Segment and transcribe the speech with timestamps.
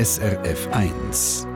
[0.00, 1.46] SRF 1.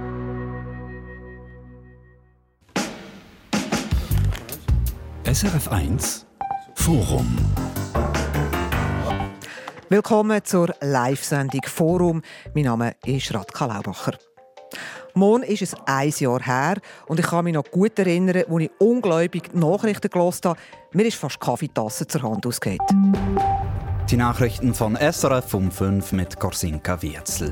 [5.25, 6.26] SRF 1
[6.75, 7.38] Forum.
[9.88, 12.20] Willkommen zur Live-Sendung Forum.
[12.54, 14.19] Mein Name ist Radka Laubacher.
[15.15, 16.77] Morgen ist es ein Jahr her
[17.07, 20.61] und ich kann mich noch gut erinnern, als ich ungläubig Nachrichten gelesen habe.
[20.93, 23.73] Mir ist fast Kaffeetasse zur Hand ausgegangen.
[24.11, 27.50] Die Nachrichten von SRF um 5 mit Korsinka Wirzel.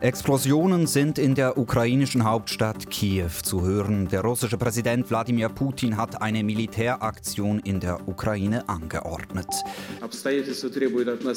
[0.00, 4.08] Explosionen sind in der ukrainischen Hauptstadt Kiew zu hören.
[4.08, 9.48] Der russische Präsident Wladimir Putin hat eine Militäraktion in der Ukraine angeordnet.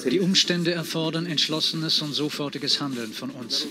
[0.09, 3.67] Die Umstände erfordern entschlossenes und sofortiges Handeln von uns.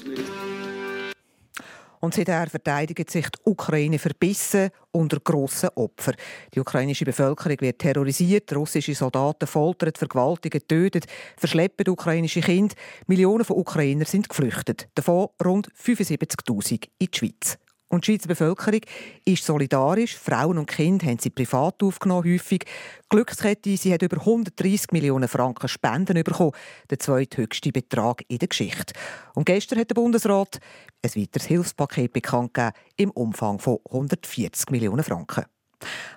[2.04, 6.16] Und seither verteidigt sich die Ukraine verbissen unter grossen Opfern.
[6.54, 11.06] Die ukrainische Bevölkerung wird terrorisiert, russische Soldaten foltert, vergewaltigen, tötet,
[11.38, 12.74] verschleppen ukrainische Kinder.
[13.06, 17.56] Millionen von Ukrainern sind geflüchtet, davon rund 75.000 in die Schweiz.
[17.94, 18.80] Und die Schweizer Bevölkerung
[19.24, 20.16] ist solidarisch.
[20.16, 22.64] Frauen und Kinder haben sie privat aufgenommen, häufig.
[23.08, 26.52] Glückskette, sie hat über 130 Millionen Franken Spenden bekommen,
[26.90, 28.94] der zweithöchste Betrag in der Geschichte.
[29.34, 30.58] Und gestern hat der Bundesrat
[31.02, 35.44] ein weiteres Hilfspaket bekannt gegeben, im Umfang von 140 Millionen Franken.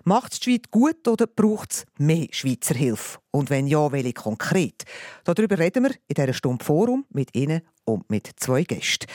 [0.03, 3.19] Macht es die Schweiz gut oder braucht es mehr Schweizer Hilfe?
[3.31, 4.83] Und wenn ja, welche konkret?
[5.23, 9.08] Darüber reden wir in dieser Stunde Forum mit Ihnen und mit zwei Gästen.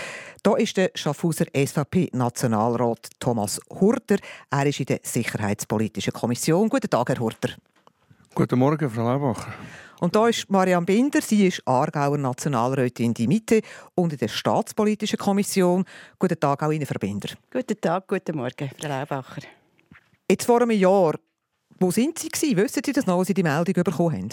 [0.45, 4.17] Hier ist der Schaffhauser SVP-Nationalrat Thomas Hurter.
[4.51, 6.69] Er ist in der Sicherheitspolitischen Kommission.
[6.69, 7.51] Guten Tag, Herr Hurter.
[8.35, 9.53] Guten Morgen, Frau Laubacher.
[10.01, 11.21] Und da ist Marianne Binder.
[11.21, 13.61] Sie ist Aargauer Nationalrätin in die Mitte
[13.95, 15.85] und in der Staatspolitischen Kommission.
[16.19, 17.29] Guten Tag auch Ihnen, Frau Binder.
[17.53, 19.43] Guten Tag, guten Morgen, Frau Laubacher.
[20.33, 21.17] Jetzt vor einem Jahr,
[21.79, 22.57] wo sind Sie gewesen?
[22.57, 24.29] Wissen Sie das noch, als Sie die Meldung bekommen haben?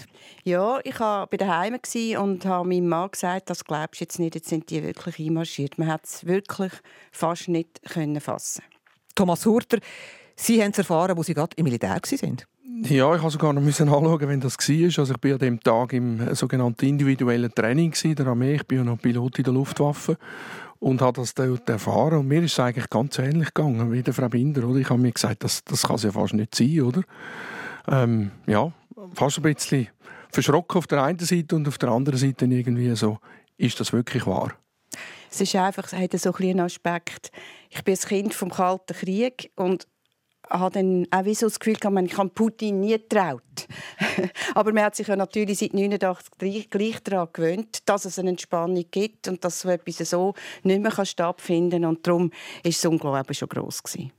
[0.45, 1.78] Ja, ich war bei daheim
[2.17, 5.77] und habe meinem Mann gesagt, das glaubst du jetzt nicht, jetzt sind die wirklich einmarschiert.
[5.77, 6.72] Man hat es wirklich
[7.11, 8.64] fast nicht können fassen.
[9.14, 9.80] Thomas Hurter,
[10.38, 12.37] Sie haben es erfahren, wo Sie gerade im Militär waren.
[12.83, 14.99] Ja, ich musste sogar noch anschauen, wenn das war.
[14.99, 18.55] Also ich war an dem Tag im sogenannten individuellen Training der Armee.
[18.55, 20.17] Ich bin ja noch Pilot in der Luftwaffe
[20.80, 22.20] und habe das dort erfahren.
[22.20, 24.64] Und mir ist es eigentlich ganz ähnlich gegangen wie der Frau Binder.
[24.67, 24.80] Oder?
[24.80, 27.02] Ich habe mir gesagt, das, das kann es ja fast nicht sein, oder?
[27.88, 28.72] Ähm, ja,
[29.14, 29.88] fast ein bisschen
[30.32, 33.20] verschrocken auf der einen Seite und auf der anderen Seite irgendwie so,
[33.58, 34.54] ist das wirklich wahr?
[35.32, 37.32] Es ist einfach, es hat so einen Aspekt.
[37.70, 39.88] Ich bin ein Kind vom Kalten Krieg und
[40.49, 43.42] habe dann auch wie so das Gefühl gehabt, ich habe Putin nie getraut.
[44.55, 48.86] Aber man hat sich ja natürlich seit 1989 gleich daran gewöhnt, dass es eine Entspannung
[48.89, 50.33] gibt und dass so etwas so
[50.64, 51.89] nicht mehr stattfinden kann.
[51.89, 53.83] Und darum war das Unglauben schon gross.
[53.83, 54.11] Gewesen.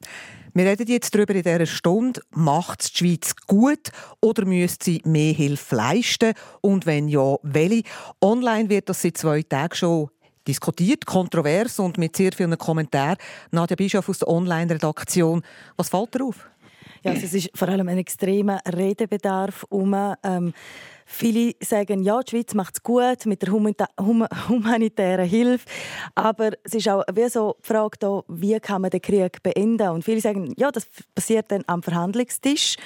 [0.52, 2.20] Wir reden jetzt darüber in dieser Stunde.
[2.30, 6.34] Macht es die Schweiz gut oder müsste sie mehr Hilfe leisten?
[6.60, 7.84] Und wenn ja, welche?
[8.20, 10.10] Online wird das seit zwei Tagen schon
[10.46, 13.16] diskutiert, kontrovers und mit sehr vielen Kommentaren.
[13.50, 15.42] Nadja Bischof aus der Online-Redaktion.
[15.76, 16.50] Was fällt darauf?
[17.02, 19.94] Ja, also es ist vor allem ein extremer Redebedarf um.
[20.22, 20.52] Ähm,
[21.06, 25.66] viele sagen, ja, die Schweiz macht es gut mit der humanitären Hilfe,
[26.14, 29.88] aber es ist auch wie so die Frage da, wie kann man den Krieg beenden?
[29.88, 32.76] Und viele sagen, ja, das passiert dann am Verhandlungstisch.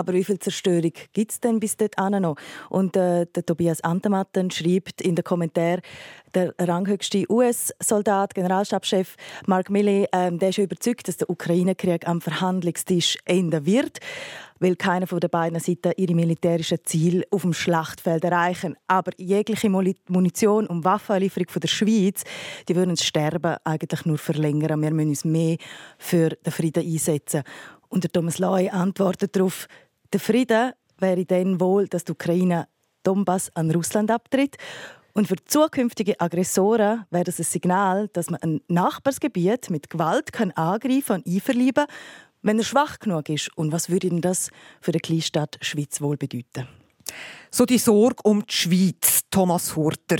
[0.00, 2.36] Aber wie viel Zerstörung gibt es denn bis dort noch?
[2.70, 5.82] Und äh, der Tobias Antematten schreibt in den Kommentaren,
[6.34, 9.16] der ranghöchste US-Soldat, Generalstabschef
[9.46, 13.98] Mark Milley, äh, der ist überzeugt, dass der Ukraine-Krieg am Verhandlungstisch enden wird
[14.62, 18.76] weil keiner von den beiden Seiten ihre militärischen Ziele auf dem Schlachtfeld erreichen.
[18.86, 22.24] Aber jegliche Munition und Waffenlieferung von der Schweiz,
[22.68, 24.82] die würden das Sterben eigentlich nur verlängern.
[24.82, 25.56] Wir müssen uns mehr
[25.96, 27.42] für den Frieden einsetzen.
[27.90, 29.66] Und der Thomas Loy antwortet darauf,
[30.12, 32.68] der Frieden wäre dann wohl, dass die Ukraine
[33.02, 34.56] Donbass an Russland abtritt.
[35.12, 40.52] Und für zukünftige Aggressoren wäre das ein Signal, dass man ein Nachbarsgebiet mit Gewalt kann
[40.52, 41.96] angreifen und einverleiben kann,
[42.42, 43.50] wenn er schwach genug ist.
[43.56, 44.50] Und was würde denn das
[44.80, 46.68] für die Kleinstadt Schweiz wohl bedeuten?
[47.50, 50.18] So die Sorge um die Schweiz, Thomas Hurter.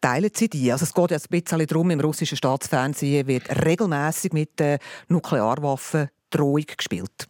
[0.00, 0.70] Teilen Sie die?
[0.70, 4.78] Also es geht ja ein bisschen darum, im russischen Staatsfernsehen wird regelmäßig mit äh,
[5.08, 7.28] Nuklearwaffen Drohung gespielt.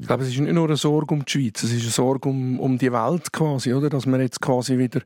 [0.00, 2.28] Ich glaube, es ist nicht nur eine Sorge um die Schweiz, es ist eine Sorge
[2.28, 3.90] um, um die Welt quasi, oder?
[3.90, 5.00] dass man jetzt quasi wieder,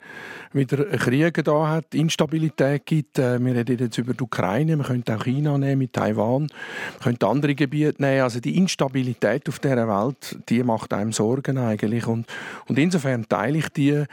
[0.52, 3.18] wieder Kriege da hat, Instabilität gibt.
[3.18, 7.00] Äh, wir reden jetzt über die Ukraine, man könnte auch China nehmen, mit Taiwan, man
[7.02, 8.22] könnte andere Gebiete nehmen.
[8.22, 12.06] Also die Instabilität auf dieser Welt, die macht einem Sorgen eigentlich.
[12.06, 12.26] Und,
[12.68, 14.04] und insofern teile ich die,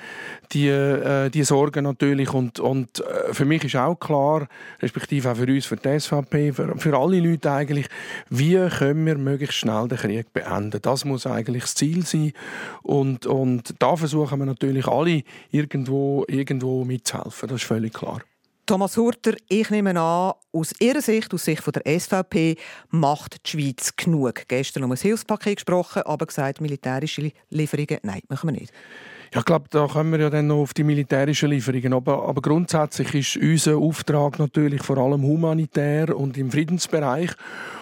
[0.51, 2.33] die, äh, die Sorgen natürlich.
[2.33, 4.47] Und, und äh, für mich ist auch klar,
[4.81, 7.87] respektive auch für uns, für die SVP, für, für alle Leute eigentlich,
[8.29, 10.81] wie können wir möglichst schnell den Krieg beenden.
[10.81, 12.33] Das muss eigentlich das Ziel sein.
[12.83, 17.49] Und, und da versuchen wir natürlich alle irgendwo, irgendwo mitzuhelfen.
[17.49, 18.21] Das ist völlig klar.
[18.69, 22.55] Thomas Hurter, ich nehme an, aus Ihrer Sicht, aus Sicht der SVP,
[22.89, 24.43] macht die Schweiz genug.
[24.47, 28.71] Gestern um ein Hilfspaket gesprochen, aber gesagt, militärische Lieferungen, nein, machen wir nicht.
[29.33, 31.93] Ja, ich glaube, da kommen wir ja dann noch auf die militärischen Lieferungen.
[31.93, 37.31] Aber, aber grundsätzlich ist unser Auftrag natürlich vor allem humanitär und im Friedensbereich.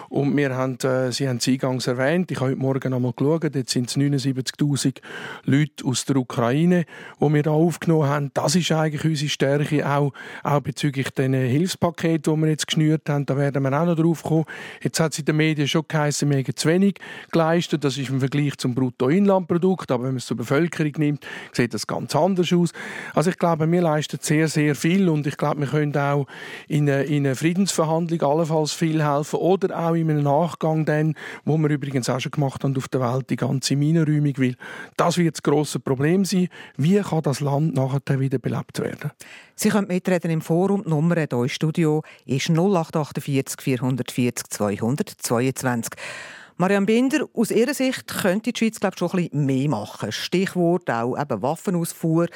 [0.08, 3.54] Und wir haben, äh, Sie haben es eingangs erwähnt, ich habe heute Morgen einmal geschaut,
[3.54, 5.00] jetzt sind es 79'000
[5.44, 6.86] Leute aus der Ukraine,
[7.20, 8.30] die wir da aufgenommen haben.
[8.32, 10.12] Das ist eigentlich unsere Stärke, auch,
[10.42, 13.26] auch bezüglich den Hilfspaketen, die wir jetzt geschnürt haben.
[13.26, 14.44] Da werden wir auch noch drauf kommen.
[14.82, 16.94] Jetzt hat es in den Medien schon geheißen, wir haben zu wenig
[17.30, 17.84] geleistet.
[17.84, 19.90] Das ist im Vergleich zum Bruttoinlandprodukt.
[19.90, 22.72] Aber wenn man es zur Bevölkerung nimmt, sieht das ganz anders aus.
[23.14, 26.26] Also ich glaube, wir leisten sehr, sehr viel und ich glaube, wir können auch
[26.68, 31.14] in einer, in einer Friedensverhandlung allenfalls viel helfen oder auch in einem Nachgang dann,
[31.44, 34.56] wo wir übrigens auch schon gemacht haben auf der Welt, die ganze Minenräumung, weil
[34.96, 36.48] das wird das grosse Problem sein.
[36.76, 39.10] Wie kann das Land nachher wieder belebt werden?
[39.54, 40.84] Sie können mitreden im Forum.
[40.84, 45.92] Die Nummer hier im Studio ist 0848 440 222.
[46.60, 50.10] Marianne Binder, aus Ihrer Sicht könnte die Schweiz glaube ich, schon ein bisschen mehr machen.
[50.10, 52.26] Stichwort auch eben Waffenausfuhr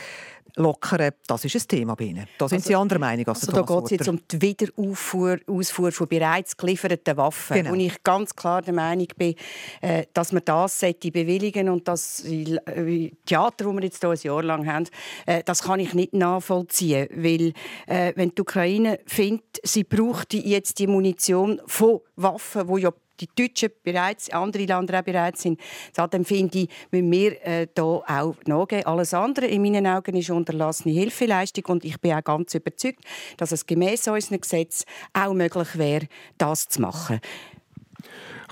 [0.55, 2.27] lockern, das ist ein Thema bei Ihnen.
[2.39, 5.39] Da sind also, Sie anderer Meinung als also Da geht es jetzt um die Wiederausfuhr
[5.49, 7.57] Ausfuhr von bereits gelieferten Waffen.
[7.57, 7.73] Genau.
[7.73, 9.35] Und ich ganz klar der Meinung bin,
[9.81, 14.43] äh, dass man das bewilligen und das äh, Theater, das wir jetzt hier ein Jahr
[14.45, 14.87] lang haben,
[15.27, 17.09] äh, das kann ich nicht nachvollziehen.
[17.13, 17.55] Weil
[17.87, 22.93] wenn die Ukraine findet, sie braucht jetzt die Munition von Waffen, die ja
[23.23, 25.61] die Deutschen bereits, andere Länder auch bereit sind.
[25.91, 28.87] Deshalb finde ich, müssen wir äh, auch nachgeben.
[28.87, 33.05] Alles andere in meinen Augen ist unterlassene Hilfeleistung und ich bin auch ganz überzeugt,
[33.37, 36.09] dass es gemäß unserem Gesetz auch möglich wäre,
[36.39, 37.21] das zu machen.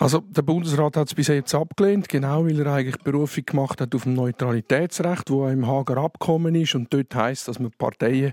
[0.01, 3.95] Also der Bundesrat hat es bis jetzt abgelehnt, genau weil er eigentlich Berufung gemacht hat
[3.95, 6.75] auf dem Neutralitätsrecht, wo im Hager Abkommen ist.
[6.75, 8.33] Und dort heißt, dass man Parteien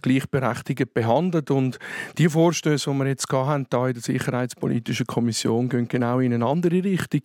[0.00, 1.50] gleichberechtigt behandelt.
[1.50, 1.80] Und
[2.18, 6.46] die Vorstöße, die wir jetzt haben, da in der Sicherheitspolitischen Kommission, gehen genau in eine
[6.46, 7.22] andere Richtung,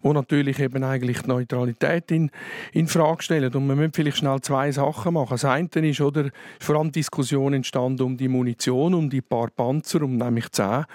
[0.00, 2.30] wo natürlich eben eigentlich die Neutralität in,
[2.72, 3.52] in Frage stellen.
[3.52, 5.32] Und man muss vielleicht schnell zwei Sachen machen.
[5.32, 10.00] Das eine ist oder vor allem Diskussion entstanden um die Munition, um die paar Panzer,
[10.00, 10.86] um nämlich zehn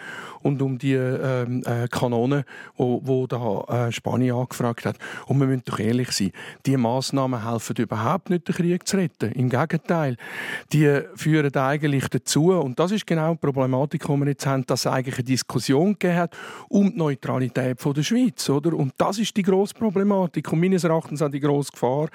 [0.41, 2.43] und um die ähm, äh, Kanonen Personen,
[2.77, 4.97] wo, wo da äh, Spanien angefragt hat.
[5.27, 6.31] Und wir müssen doch ehrlich sein,
[6.65, 9.31] diese Massnahmen helfen überhaupt nicht, den Krieg zu retten.
[9.33, 10.17] Im Gegenteil,
[10.71, 14.81] die führen eigentlich dazu, und das ist genau die Problematik, die wir jetzt haben, dass
[14.81, 16.35] es eigentlich eine Diskussion gegeben hat
[16.69, 18.49] um die Neutralität von der Schweiz.
[18.49, 18.73] Oder?
[18.73, 22.09] Und das ist die grosse Problematik und meines Erachtens auch die grosse Gefahr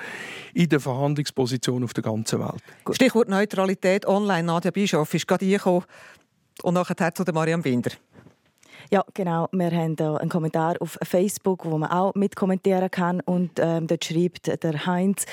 [0.54, 2.62] in der Verhandlungsposition auf der ganzen Welt.
[2.92, 4.44] Stichwort Neutralität online.
[4.44, 5.84] Nadja Bischof ist gerade eingekommen
[6.62, 7.90] und nachher zu Mariam Binder.
[8.90, 9.48] Ja, genau.
[9.52, 13.20] Wir haben hier einen Kommentar auf Facebook, wo man auch mitkommentieren kann.
[13.20, 15.26] Und ähm, dort schreibt der Heinz,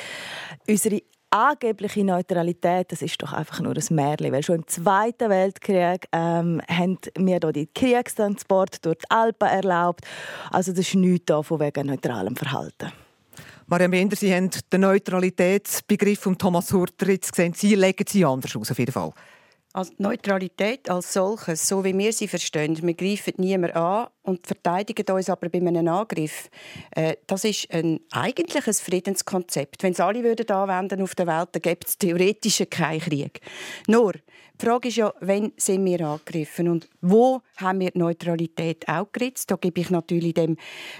[0.68, 4.32] unsere angebliche Neutralität, das ist doch einfach nur ein Märchen.
[4.32, 10.06] Weil schon im Zweiten Weltkrieg ähm, haben wir hier die Kriegstransport durch die Alpen erlaubt.
[10.52, 12.92] Also das ist nichts da von wegen neutralem Verhalten.
[13.68, 17.54] Mariam Bender, Sie haben den Neutralitätsbegriff von Thomas Hurteritz gesehen.
[17.54, 19.12] Sie legen sie anders aus, auf jeden Fall.
[19.76, 25.06] Also Neutralität als solches, so wie wir sie verstehen, wir greifen niemand an und verteidigen
[25.14, 26.50] uns aber bei einem Angriff,
[26.92, 29.84] äh, das ist ein eigentliches Friedenskonzept.
[29.84, 33.42] Wenn es alle würden anwenden auf der Welt, dann gäbe es theoretisch keinen Krieg.
[33.88, 34.14] Nur,
[34.62, 39.12] die Frage ist ja, wann sind wir angegriffen und wo haben wir die Neutralität auch
[39.12, 39.50] geritzt?
[39.50, 40.58] Da gebe ich natürlich dem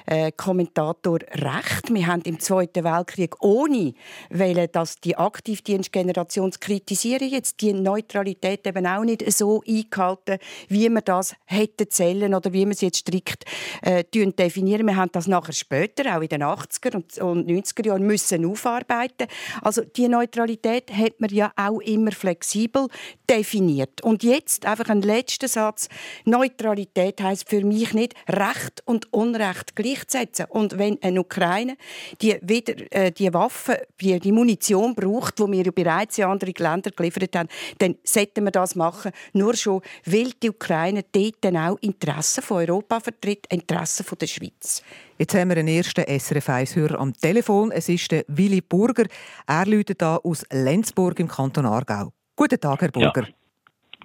[0.08, 1.94] äh, Kommentator recht.
[1.94, 3.94] Wir haben im Zweiten Weltkrieg ohne
[4.32, 10.90] wollen, dass die Aktivdienstgeneration zu kritisieren, jetzt die Neutralität eben auch nicht so eingehalten, wie
[10.90, 13.46] wir das hätten zählen oder wie wir sie jetzt strikt
[13.82, 14.88] äh, definieren.
[14.88, 19.28] Wir haben das nachher später, auch in den 80er und, und 90er Jahren, müssen aufarbeiten.
[19.62, 22.88] Also die Neutralität hat man ja auch immer flexibel
[23.30, 24.02] definiert.
[24.02, 25.90] Und jetzt einfach ein letzter Satz.
[26.26, 30.46] Neutralität heißt für mich nicht Recht und Unrecht gleichsetzen.
[30.50, 31.78] Und wenn eine Ukraine
[32.22, 36.92] die wieder äh, die Waffen, die, die Munition braucht, wo wir bereits in andere Länder
[36.92, 39.12] geliefert haben, dann sollten wir das machen.
[39.34, 44.84] Nur schon, weil die Ukraine dort dann auch Interessen von Europa vertritt, Interessen der Schweiz.
[45.18, 47.72] Jetzt haben wir einen ersten SRF 1-Hörer am Telefon.
[47.72, 49.06] Es ist der Willy Burger.
[49.48, 52.12] Er läutet da aus Lenzburg im Kanton Aargau.
[52.36, 53.24] Guten Tag, Herr Burger.
[53.24, 53.34] Ja.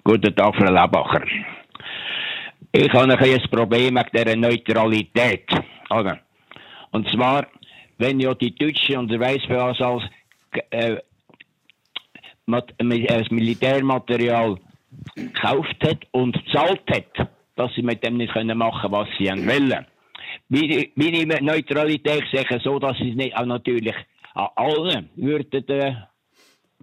[0.04, 1.24] Guten Tag, Frau Lebacher.
[2.72, 5.48] Ich habe ein, ein Problem mit dieser Neutralität.
[5.90, 6.20] Oder?
[6.90, 7.46] Und zwar,
[7.98, 10.02] wenn ja die Deutschen und der weiss was als
[10.70, 10.96] äh,
[12.46, 14.58] das Militärmaterial
[15.14, 17.28] gekauft hat und gezahlt hat,
[17.58, 19.84] dass sie mit dem nicht können machen was sie wollen.
[20.48, 23.94] Meine Neutralität sehe so, dass sie es nicht auch natürlich
[24.34, 25.94] an allen würden äh,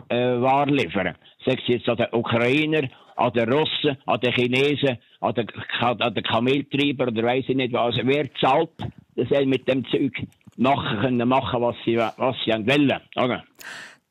[0.09, 1.15] äh, Ware liefern.
[1.45, 5.47] Sei jetzt an den Ukrainer, an den Russen, an den Chinesen, an den,
[5.79, 7.95] an den Kameltreiber oder weiß ich nicht was.
[8.03, 8.71] Wer zahlt,
[9.15, 10.13] dass sie mit dem Zeug
[10.57, 12.99] machen können, machen, was sie, was sie wollen.
[13.15, 13.39] Okay.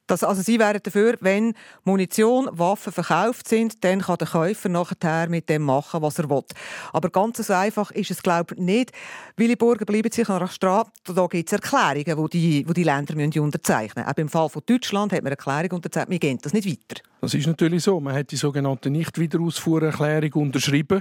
[0.07, 5.29] Das, also Sie wären dafür, wenn Munition, Waffen verkauft sind, dann kann der Käufer nachher
[5.31, 6.45] mit dem machen, was er will.
[6.93, 8.93] Aber ganz so einfach ist es, glaube ich, nicht.
[9.37, 10.91] Willi Burger bleiben sich an der Straße.
[11.05, 14.15] Da gibt es Erklärungen, die die, die, die Länder müssen unterzeichnen müssen.
[14.15, 17.03] Auch im Fall von Deutschland hat man eine Erklärung unterzeichnet, wir gehen das nicht weiter.
[17.25, 18.01] Das ist natürlich so.
[18.01, 21.01] Man hat die sogenannte Nicht-Wiederausfuhrerklärung unterschrieben.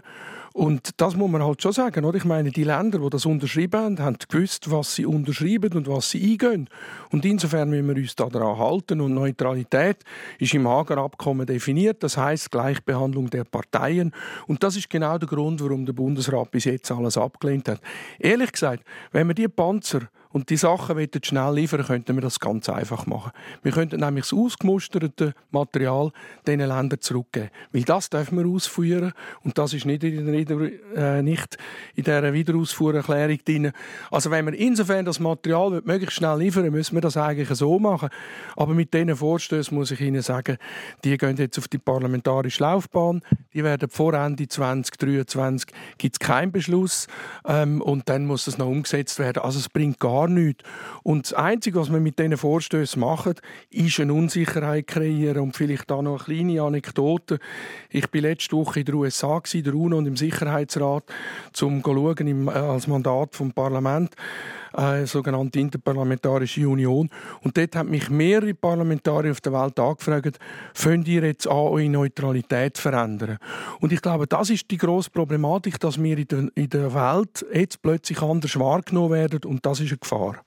[0.54, 2.06] Und das muss man halt schon sagen.
[2.06, 2.18] Oder?
[2.18, 6.12] Ich meine, die Länder, die das unterschrieben haben, haben gewusst, was sie unterschreiben und was
[6.12, 6.70] sie eingehen.
[7.10, 8.93] Und insofern müssen wir uns daran halten.
[9.02, 10.04] Und Neutralität
[10.40, 12.04] ist im Hager Abkommen definiert.
[12.04, 14.12] Das heißt Gleichbehandlung der Parteien.
[14.48, 17.82] Und das ist genau der Grund, warum der Bundesrat bis jetzt alles abgelehnt hat.
[18.20, 22.68] Ehrlich gesagt, wenn wir die Panzer und die Sachen schnell liefern, könnten wir das ganz
[22.68, 23.32] einfach machen.
[23.62, 26.12] Wir könnten nämlich das ausgemusterte Material
[26.46, 27.50] diesen Ländern zurückgeben.
[27.72, 29.14] Weil das dürfen wir ausführen
[29.44, 31.58] und das ist nicht in, der, äh, nicht
[31.96, 33.72] in dieser Wiederausfuhrerklärung drin.
[34.10, 38.10] Also wenn wir insofern das Material möglichst schnell liefern müssen wir das eigentlich so machen.
[38.56, 40.58] Aber mit diesen Vorstößen muss ich Ihnen sagen,
[41.04, 43.22] die gehen jetzt auf die parlamentarische Laufbahn.
[43.54, 47.08] Die werden vor Ende 2023 gibt es keinen Beschluss
[47.46, 49.44] ähm, und dann muss das noch umgesetzt werden.
[49.44, 50.64] Also es bringt gar gar nichts.
[51.04, 53.36] Und das Einzige, was wir mit diesen Vorstößen machen,
[53.70, 55.40] ist eine Unsicherheit kreieren.
[55.44, 57.40] Und vielleicht da noch eine kleine Anekdote.
[57.90, 61.04] Ich war letzte Woche in den USA, der UNO und im Sicherheitsrat,
[61.62, 64.16] um zu schauen, als Mandat vom Parlament
[64.78, 67.10] äh, sogenannte Interparlamentarische Union.
[67.42, 70.40] Und dort haben mich mehrere Parlamentarier auf der Welt angefragt,
[70.82, 73.38] könnt ihr jetzt an eure Neutralität verändern?
[73.80, 77.46] Und ich glaube, das ist die grosse Problematik, dass wir in der, in der Welt
[77.54, 80.44] jetzt plötzlich anders wahrgenommen werden und das ist eine Gefahr.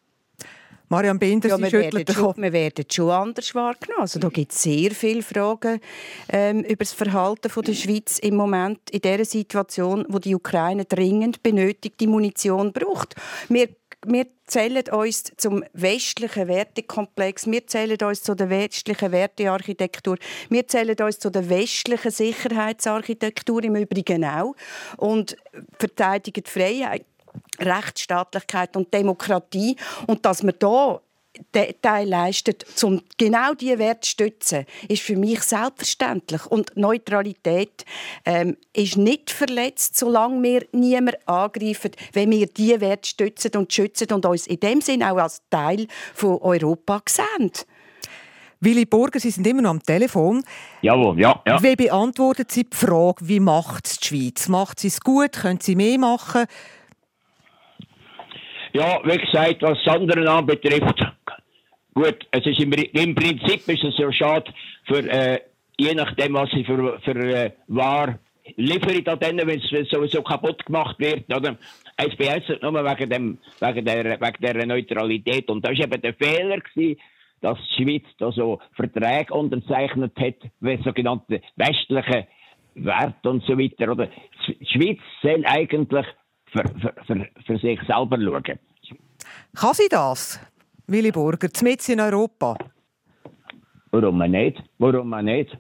[0.89, 4.03] Marian Binder, ja, Sie wir schüttelt werden, schon, wir werden schon anders wahrgenommen.
[4.03, 5.81] Also, da gibt es sehr viele Fragen
[6.29, 10.85] ähm, über das Verhalten von der Schweiz im Moment in der Situation, wo die Ukraine
[10.85, 13.17] dringend benötigte Munition braucht.
[13.49, 13.69] Wir
[14.07, 20.17] wir zählen uns zum westlichen Wertekomplex, wir zählen uns zu der westlichen Wertearchitektur,
[20.49, 24.55] wir zählen uns zu der westlichen Sicherheitsarchitektur im Übrigen auch
[24.97, 25.37] und
[25.79, 27.05] verteidigen die Freiheit.
[27.61, 31.01] Rechtsstaatlichkeit und Demokratie und dass wir da
[31.83, 36.47] Teil leistet, um genau diese Werte zu stützen, ist für mich selbstverständlich.
[36.47, 37.85] Und Neutralität
[38.25, 44.13] ähm, ist nicht verletzt, solange wir niemand angreifen, wenn wir diese Werte stützen und schützen
[44.13, 47.53] und uns in dem Sinne auch als Teil von Europa sehen.
[48.61, 50.43] Willi Burger, Sie sind immer noch am Telefon.
[50.81, 51.63] Jawohl, ja, ja.
[51.63, 54.49] Wie beantwortet Sie die Frage, wie macht es die Schweiz?
[54.49, 55.33] Macht sie es gut?
[55.33, 56.47] Können Sie mehr machen?
[58.73, 61.01] Ja, wie gesagt, was das andere anbetrifft,
[61.97, 64.53] gut, es ist im, im Prinzip ist es ja schade,
[64.85, 65.41] für, äh,
[65.79, 68.19] je nachdem, was sie für, für äh, Ware
[68.57, 71.57] liefern da denen, wenn es sowieso kaputt gemacht wird, oder?
[71.99, 75.49] SBS nur wegen, dem, wegen, der, wegen der Neutralität.
[75.49, 77.01] Und da war eben der Fehler, gewesen,
[77.41, 82.29] dass die Schweiz da so Verträge unterzeichnet hat, wie sogenannte westliche
[82.75, 83.91] Werte und so weiter.
[83.91, 84.09] Oder?
[84.47, 86.07] Die Schweiz soll eigentlich
[86.53, 88.59] für, für, für, für sich selber schauen.
[89.55, 90.39] Kann sie das,
[90.89, 92.57] Willi Burger, mitten in Europa?
[93.91, 94.63] Warum nicht?
[94.79, 95.57] Warum nicht?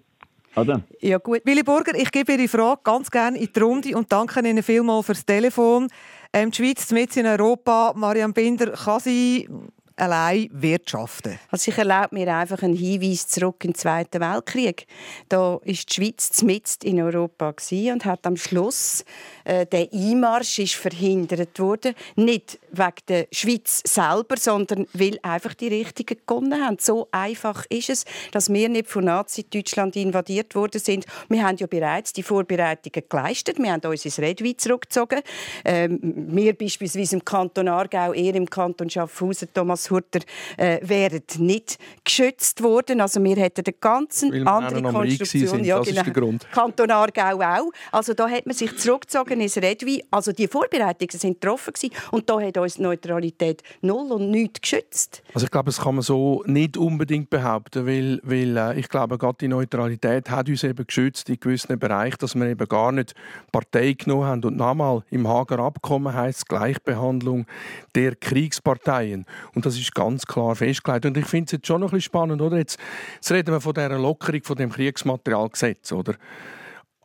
[0.54, 0.82] Oder?
[1.00, 1.42] Ja, gut.
[1.44, 5.06] Willi Burger, ich gebe Ihre Frage ganz gerne in die Runde und danke Ihnen vielmals
[5.06, 5.88] fürs Telefon.
[6.32, 9.48] Ähm, die Schweiz mitten in Europa, Marianne Binder, kann sie
[9.96, 11.38] allein wirtschaften?
[11.50, 14.86] Also ich erlaube mir einfach einen Hinweis zurück in den Zweiten Weltkrieg.
[15.28, 19.04] Da ist die Schweiz mitten in Europa und hat am Schluss
[19.44, 25.68] äh, der Einmarsch ist verhindert worden, nicht wegen der Schweiz selber, sondern weil einfach die
[25.68, 26.78] Richtigen gewonnen haben.
[26.80, 31.06] So einfach ist es, dass wir nicht von Nazi-Deutschland invadiert worden sind.
[31.28, 33.58] Wir haben ja bereits die Vorbereitungen geleistet.
[33.58, 35.20] Wir haben uns ins Redwein zurückgezogen.
[35.64, 40.20] Ähm, wir beispielsweise im Kanton Aargau, eher im Kanton Schaffhausen, Thomas Hurter,
[40.56, 43.00] äh, wären nicht geschützt worden.
[43.00, 45.64] Also wir hätten eine ganz andere Konstruktion.
[45.64, 46.00] Ja, das genau.
[46.00, 46.46] ist der Grund.
[46.52, 47.70] Kanton Aargau auch.
[47.92, 50.04] Also da hat man sich zurückgezogen ins Redwi.
[50.10, 51.72] Also die Vorbereitungen sind getroffen
[52.10, 55.22] und da hat uns Neutralität null und nichts geschützt.
[55.34, 59.18] Also ich glaube, das kann man so nicht unbedingt behaupten, weil, weil äh, ich glaube,
[59.18, 63.14] gerade die Neutralität hat uns eben geschützt in gewissen Bereichen, dass wir eben gar nicht
[63.52, 64.44] Partei genommen haben.
[64.44, 67.46] Und nochmal, im Hager Abkommen heißt Gleichbehandlung
[67.94, 69.26] der Kriegsparteien.
[69.54, 71.06] Und das ist ganz klar festgelegt.
[71.06, 72.58] Und ich finde es jetzt schon noch ein bisschen spannend, oder?
[72.58, 72.78] Jetzt,
[73.16, 76.14] jetzt reden wir von dieser Lockerung von dem Kriegsmaterialgesetz, oder?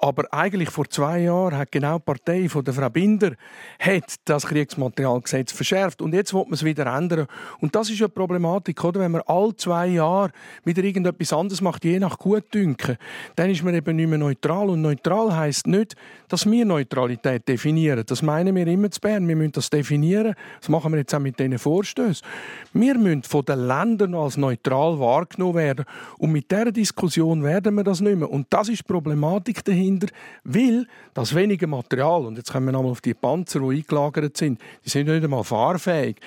[0.03, 3.33] Aber eigentlich vor zwei Jahren hat genau die Partei von der Frau Binder
[3.77, 7.27] hat das Kriegsmaterialgesetz verschärft und jetzt will man es wieder ändern.
[7.59, 8.99] Und das ist eine Problematik, oder?
[8.99, 10.31] Wenn man alle zwei Jahre
[10.65, 12.97] wieder irgendetwas anderes macht, je nach Gutdünken,
[13.35, 14.69] dann ist man eben nicht mehr neutral.
[14.69, 15.95] Und neutral heißt nicht,
[16.29, 18.03] dass wir Neutralität definieren.
[18.03, 19.27] Das meinen wir immer zu Bern.
[19.27, 20.33] Wir müssen das definieren.
[20.61, 22.25] Das machen wir jetzt auch mit diesen Vorstößen.
[22.73, 25.85] Wir müssen von den Ländern als neutral wahrgenommen werden.
[26.17, 28.31] Und mit dieser Diskussion werden wir das nicht mehr.
[28.31, 30.07] Und das ist die Problematik dahinter dahinter,
[30.43, 34.61] weil das wenige Material, und jetzt kommen wir nochmal auf die Panzer, die eingelagert sind,
[34.85, 36.17] die sind nicht einmal fahrfähig.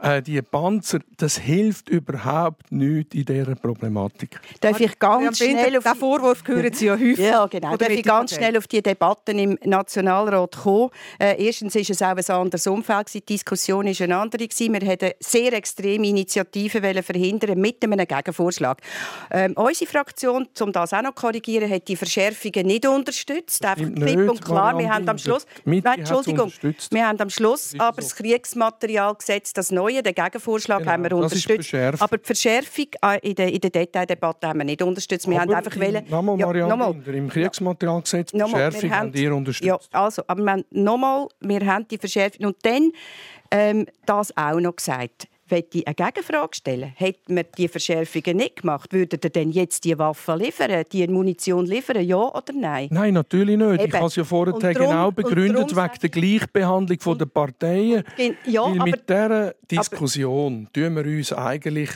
[0.00, 4.40] Äh, die Panzer, das hilft überhaupt nicht in dieser Problematik.
[4.60, 5.84] Darf ich ganz ja, schnell auf...
[5.84, 7.18] Den Vorwurf hören Sie ja häufig.
[7.18, 7.76] Ja, genau.
[7.76, 10.90] Darf ich ganz schnell auf die Debatten im Nationalrat kommen?
[11.18, 13.14] Äh, erstens ist es auch ein anderes Umfeld.
[13.14, 14.48] Die Diskussion war eine andere.
[14.56, 18.80] Wir wollten sehr extreme Initiativen verhindern mit einem Gegenvorschlag.
[19.30, 23.64] Ähm, unsere Fraktion, um das auch noch zu korrigieren, hat die Verschärfungen nicht unterstützt.
[23.64, 24.78] Einfach klipp und klar.
[24.78, 26.52] Wir haben am Schluss, nein, Entschuldigung,
[26.90, 31.74] wir haben am Schluss aber das Kriegsmaterialgesetz, das neue, den Gegenvorschlag genau, haben wir unterstützt.
[31.74, 35.28] Aber die Verschärfung äh, in der, in der Detaildebatte haben wir nicht unterstützt.
[35.28, 36.94] Wir aber haben einfach wollen, nochmal, Marianne ja, nochmal.
[36.94, 39.66] Binder, im Kriegsmaterialgesetz die Verschärfung haben, haben ihr unterstützt.
[39.66, 42.90] Ja, also, aber wir nochmal, wir haben die Verschärfung und dann
[43.50, 46.92] ähm, das auch noch gesagt möchte ich eine Gegenfrage stellen.
[46.96, 51.66] Hätten wir die Verschärfungen nicht gemacht, würdet ihr denn jetzt die Waffen liefern, die Munition
[51.66, 52.88] liefern, ja oder nein?
[52.90, 53.80] Nein, natürlich nicht.
[53.80, 53.86] Eben.
[53.86, 58.04] Ich habe es ja vorher genau begründet, wegen der Gleichbehandlung der Parteien.
[58.46, 61.90] Ja, Weil mit dieser Diskussion aber, tun wir uns eigentlich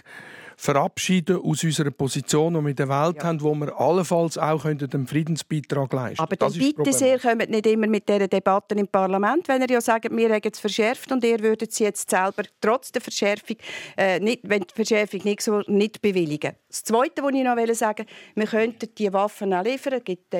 [0.58, 3.24] verabschieden aus unserer Position, die wir in der Welt ja.
[3.24, 7.86] haben, wo wir allenfalls auch einen Friedensbeitrag leisten Aber dann bitte sehr, kommt nicht immer
[7.86, 11.38] mit dieser Debatte im Parlament, wenn ihr ja sagt, wir haben es verschärft und ihr
[11.38, 13.56] würdet sie jetzt selber trotz der Verschärfung,
[13.96, 16.54] äh, nicht, wenn die Verschärfung nicht so nicht bewilligen.
[16.68, 20.34] Das Zweite, was ich noch sagen wollte, wir könnten die Waffen auch liefern, gibt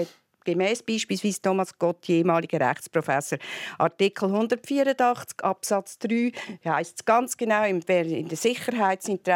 [0.52, 3.38] gemäß beispielsweise Thomas Gott, ehemaliger Rechtsprofessor.
[3.78, 6.32] Artikel 184 Absatz 3
[6.64, 8.04] heißt es ganz genau, in der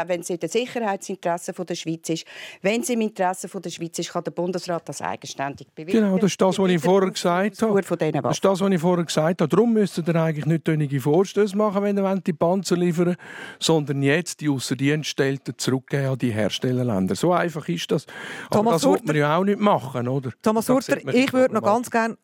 [0.09, 2.25] wenn es in der Sicherheitsinteresse der Schweiz ist,
[2.63, 6.05] wenn es im Interesse der Schweiz ist, kann der Bundesrat das eigenständig bewilligen.
[6.05, 7.83] Genau, das ist das, was ich vorher gesagt habe.
[7.83, 9.49] Das ist das, was ich vorher gesagt habe.
[9.49, 13.17] Darum müsste ihr eigentlich nicht tönige Vorstöße machen, wenn ihr die Panzer liefern
[13.59, 17.15] sondern jetzt die ausser Dienst stellten zurückgeben an die Herstellerländer.
[17.15, 18.07] So einfach ist das.
[18.47, 20.31] Aber Thomas das sollte man ja auch nicht machen, oder?
[20.43, 22.17] Thomas Urter, ich würde noch ganz gerne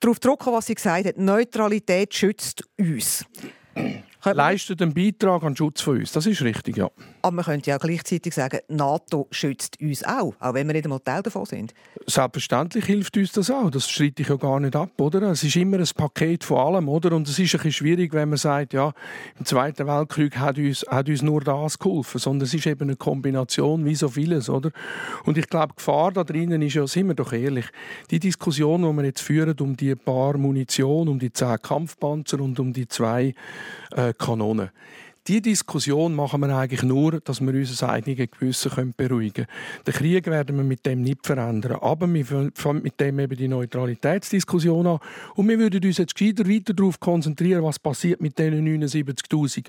[0.00, 1.18] darauf drücken, was sie gesagt hat.
[1.18, 3.24] Neutralität schützt uns.
[4.24, 6.12] Leistet einen Beitrag an den Schutz von uns.
[6.12, 6.90] Das ist richtig, ja.
[7.22, 11.00] Aber man könnte ja gleichzeitig sagen, NATO schützt uns auch, auch wenn wir nicht einmal
[11.00, 11.74] Teil davon sind.
[12.06, 13.70] Selbstverständlich hilft uns das auch.
[13.70, 15.22] Das streite ich ja gar nicht ab, oder?
[15.22, 17.12] Es ist immer ein Paket von allem, oder?
[17.12, 18.92] Und es ist ein bisschen schwierig, wenn man sagt, ja,
[19.38, 22.96] im Zweiten Weltkrieg hat uns, hat uns nur das geholfen, sondern es ist eben eine
[22.96, 24.70] Kombination wie so vieles, oder?
[25.24, 27.66] Und ich glaube, die Gefahr da drinnen ist ja, sind wir doch ehrlich,
[28.10, 32.58] die Diskussion, die wir jetzt führen um die paar Munition, um die zehn Kampfpanzer und
[32.60, 33.34] um die zwei
[33.92, 34.70] äh, Kanonen
[35.30, 39.46] die Diskussion machen wir eigentlich nur, dass wir unser eigenes Gewissen beruhigen können.
[39.86, 41.78] Den Krieg werden wir mit dem nicht verändern.
[41.80, 44.98] Aber wir fangen mit dem eben die Neutralitätsdiskussion an.
[45.36, 49.66] Und wir würden uns jetzt gescheiter weiter darauf konzentrieren, was passiert mit den 79'000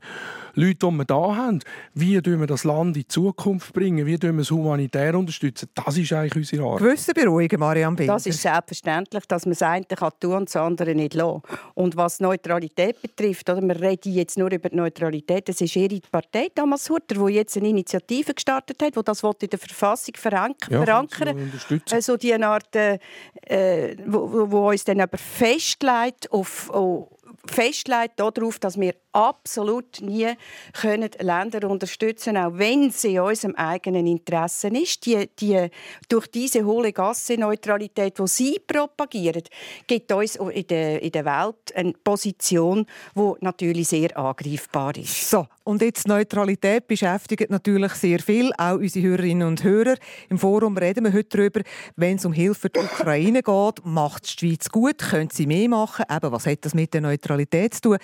[0.55, 1.59] Leuten, die wir hier haben.
[1.93, 4.07] Wie bringen wir das Land in die Zukunft bringen?
[4.07, 5.69] Wie wir es humanitär unterstützen?
[5.75, 6.79] Das ist eigentlich unsere Arbeit.
[6.79, 8.13] Gewissen beruhigen, Marianne Binder.
[8.13, 11.43] Das ist selbstverständlich, dass man das eine kann tun und das andere nicht lassen.
[11.75, 15.99] Und was Neutralität betrifft, oder, wir reden jetzt nur über die Neutralität, das ist ihre
[16.11, 20.67] Partei, Thomas Hutter, die jetzt eine Initiative gestartet hat, die das in der Verfassung verank
[20.69, 21.51] ja, verankern.
[21.91, 22.99] Also die Art, äh,
[23.47, 27.07] äh, wo, wo uns dann aber festlegt auf, auf
[27.45, 30.29] festlegt darauf, dass wir absolut nie
[30.73, 35.05] können Länder unterstützen können, auch wenn sie in unserem eigenen Interesse ist.
[35.05, 35.67] Die, die,
[36.07, 39.43] durch diese hohle Gasse-Neutralität, die sie propagieren,
[39.87, 45.29] gibt uns in der, in der Welt eine Position, die natürlich sehr angreifbar ist.
[45.29, 49.95] So, und jetzt Neutralität beschäftigt natürlich sehr viel, auch unsere Hörerinnen und Hörer.
[50.29, 51.61] Im Forum reden wir heute darüber,
[51.95, 55.69] wenn es um Hilfe für die Ukraine geht, macht die Schweiz gut, können sie mehr
[55.69, 56.03] machen?
[56.13, 57.97] Eben, was hat das mit der Neutralität zu tun?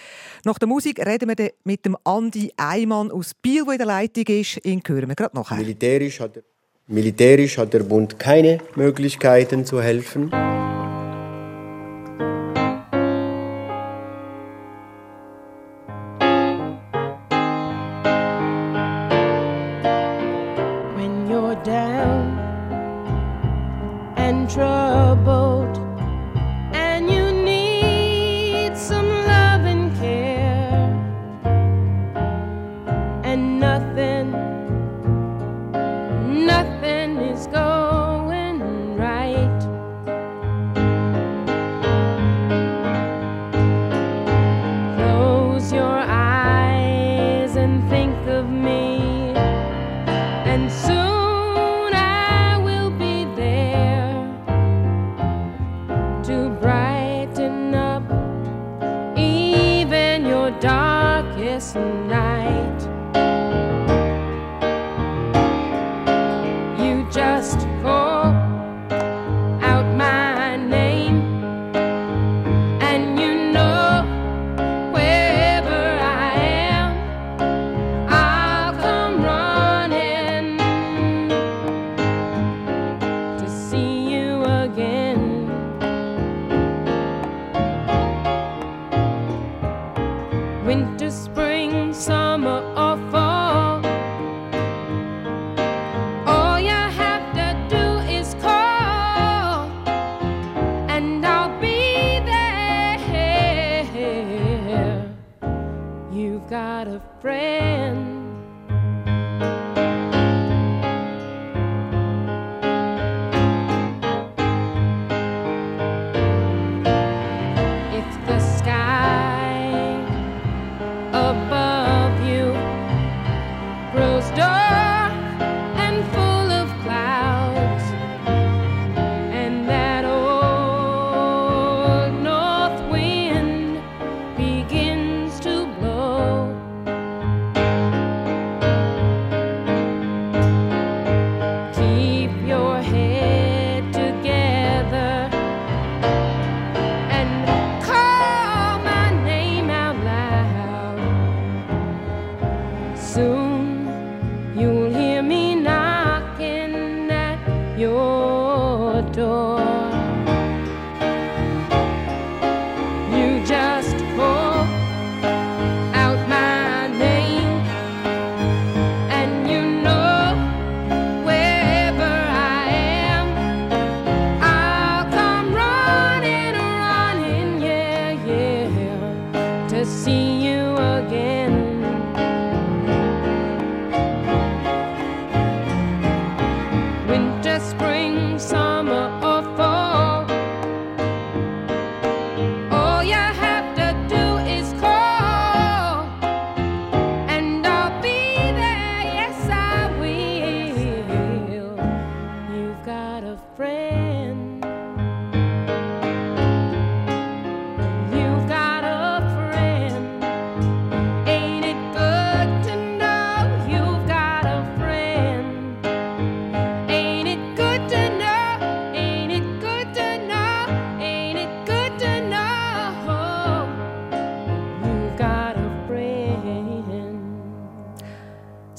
[0.45, 4.25] Nach der Musik reden wir mit dem Andi Eimann aus Biel, der in der Leitung
[4.27, 4.65] ist.
[4.65, 5.57] Ihn hören wir gerade nachher.
[5.57, 6.43] Militärisch hat, der,
[6.87, 10.31] militärisch hat der Bund keine Möglichkeiten zu helfen.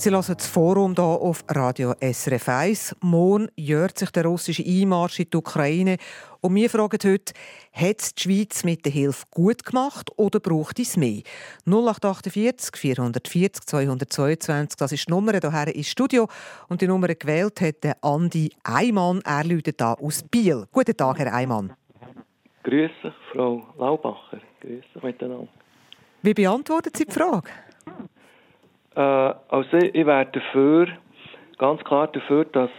[0.09, 2.97] Sie hören das Forum hier auf Radio SRF 1.
[3.03, 5.99] Morgen jährt sich der russische Einmarsch in die Ukraine.
[6.41, 7.35] Und wir fragen heute,
[7.75, 11.21] hat es die Schweiz mit der Hilfe gut gemacht oder braucht es mehr?
[11.67, 16.27] 0848 440 222, das ist die Nummer hierher ins Studio.
[16.71, 19.21] Und die Nummer gewählt hat Andi Eimann.
[19.27, 20.65] Er läutet da aus Biel.
[20.73, 21.75] Guten Tag, Herr Eimann.
[22.63, 24.41] Grüße, Frau Laubacher.
[24.63, 25.49] Grüße miteinander.
[26.23, 27.51] Wie beantworten Sie die Frage?
[28.99, 30.89] Äh, also ich wäre dafür,
[31.57, 32.71] ganz klar dafür, dass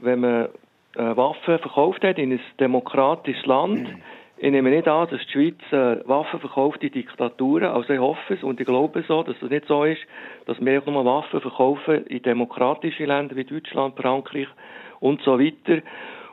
[0.00, 0.48] wenn man
[0.94, 3.88] äh, Waffen verkauft hat in ein demokratisches Land,
[4.36, 7.70] ich nehme nicht an, dass die Schweiz äh, Waffen verkauft in Diktaturen.
[7.70, 10.00] Also ich hoffe es und ich glaube so, dass es nicht so ist,
[10.46, 14.46] dass wir nur Waffen verkaufen in demokratische Länder wie Deutschland, Frankreich
[15.00, 15.82] und so weiter.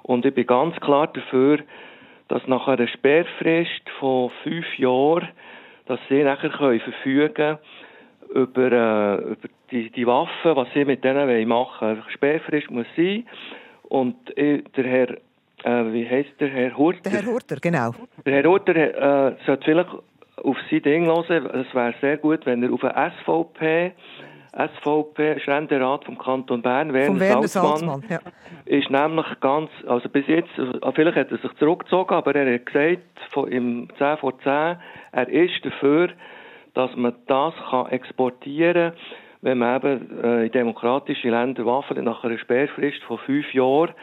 [0.03, 1.59] Und ich bin ganz klar dafür,
[2.27, 5.29] dass nach einer Sperrfrist von fünf Jahren,
[5.87, 7.57] dass sie nachher können verfügen können,
[8.33, 12.03] über, äh, über die, die Waffen, was sie mit denen machen wollen.
[12.09, 13.25] Sperrfrist muss sein.
[13.83, 15.09] Und der Herr,
[15.63, 17.09] äh, wie heißt der Herr Hurter?
[17.09, 17.91] Der Herr Hurter, genau.
[18.25, 19.89] Der Herr Hurter äh, sollte vielleicht
[20.43, 21.45] auf sein Ding hören.
[21.47, 23.93] Es wäre sehr gut, wenn er auf eine SVP
[24.55, 28.19] SVP, Ständerat vom Kanton Bern, Werner, Werner Salzmann, Salzmann ja.
[28.65, 32.65] ist nämlich ganz, also bis jetzt, also vielleicht hat er sich zurückgezogen, aber er hat
[32.65, 34.77] gesagt, von, im 10 vor 10,
[35.11, 36.09] er ist dafür,
[36.75, 39.01] dass man das kann exportieren kann,
[39.41, 43.93] wenn man eben äh, in demokratische Länder Waffen nach einer Sperrfrist von fünf Jahren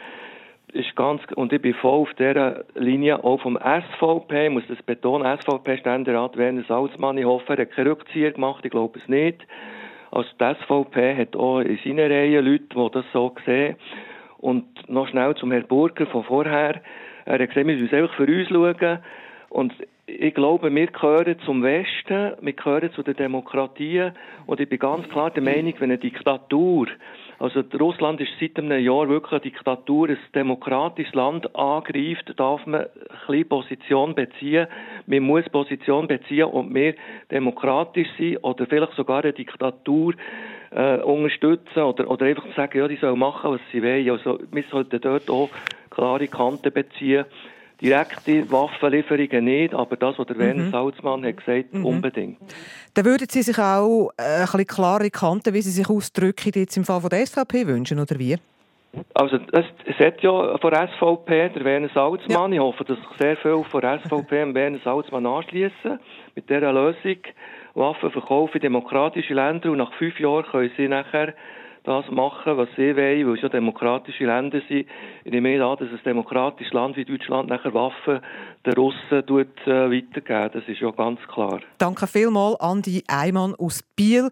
[0.73, 4.81] ist ganz, und ich bin voll auf dieser Linie auch vom SVP, ich muss das
[4.81, 9.45] betonen, SVP-Ständerat Werner Salzmann, ich hoffe, er hat keine Rückzieher gemacht, ich glaube es nicht.
[10.11, 13.75] Also die SVP hat auch in seinen Reihen Leute, die das so sehen.
[14.37, 16.81] Und noch schnell zum Herrn Burger von vorher.
[17.25, 18.99] Er hat gesagt, wir müssen einfach für uns schauen.
[19.53, 19.71] Und
[20.07, 24.09] ich glaube, wir gehören zum Westen, wir gehören zu der Demokratie
[24.47, 26.87] und ich bin ganz klar der Meinung, wenn eine Diktatur,
[27.37, 32.81] also Russland ist seit einem Jahr wirklich eine Diktatur, ein demokratisches Land angreift, darf man
[32.81, 32.87] ein
[33.27, 34.65] bisschen Position beziehen.
[35.05, 36.95] Man muss Position beziehen und mehr
[37.29, 40.15] demokratisch sein oder vielleicht sogar eine Diktatur
[40.71, 44.09] äh, unterstützen oder, oder einfach sagen, ja, die sollen machen, was sie wollen.
[44.09, 45.51] Also wir sollten dort auch
[45.91, 47.25] klare Kanten beziehen
[47.83, 50.39] direkte Waffenlieferungen nicht, aber das, was der mhm.
[50.39, 51.85] Werner Salzmann hat gesagt, mhm.
[51.85, 52.37] unbedingt.
[52.93, 56.77] Dann würden Sie sich auch äh, ein bisschen klare Kanten, wie Sie sich ausdrücken, jetzt
[56.77, 58.37] im Fall von der SVP wünschen, oder wie?
[59.15, 62.53] Also es, es hat ja von der SVP der Werner Salzmann.
[62.53, 62.57] Ja.
[62.57, 65.99] Ich hoffe, dass sich sehr viel von der SVP dem Werner Salzmann anschließen
[66.35, 67.17] mit dieser Lösung.
[67.73, 71.33] Waffen verkaufen in demokratische Länder und nach fünf Jahren können sie nachher
[71.83, 74.87] das machen, was sie wollen, weil es ja demokratische Länder sind.
[75.25, 78.21] Ich nehme an, dass ein demokratisches Land wie Deutschland nachher Waffen
[78.65, 80.49] den Russen tut, äh, weitergeben.
[80.53, 81.59] Das ist ja ganz klar.
[81.77, 84.29] Danke vielmals, Andi Eimann aus Biel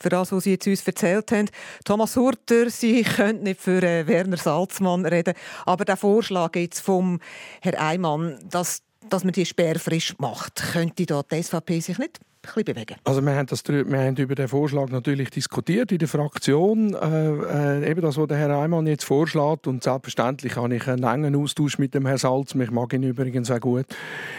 [0.00, 1.48] für das, was Sie jetzt uns erzählt haben.
[1.84, 7.20] Thomas Hurter, Sie können nicht für äh, Werner Salzmann reden, aber der Vorschlag jetzt vom
[7.62, 12.64] Herrn Eimann, dass, dass man die sperrfrisch macht, könnte da die SVP sich nicht bisschen
[12.64, 12.96] bewegen?
[13.04, 16.94] Also wir haben, das, wir haben über den Vorschlag natürlich diskutiert in der Fraktion.
[16.94, 19.66] Äh, äh, eben das, was der Herr Eimann jetzt vorschlägt.
[19.66, 22.54] Und selbstverständlich habe ich einen engen Austausch mit dem Herrn Salz.
[22.54, 23.86] Ich mag ihn übrigens auch gut.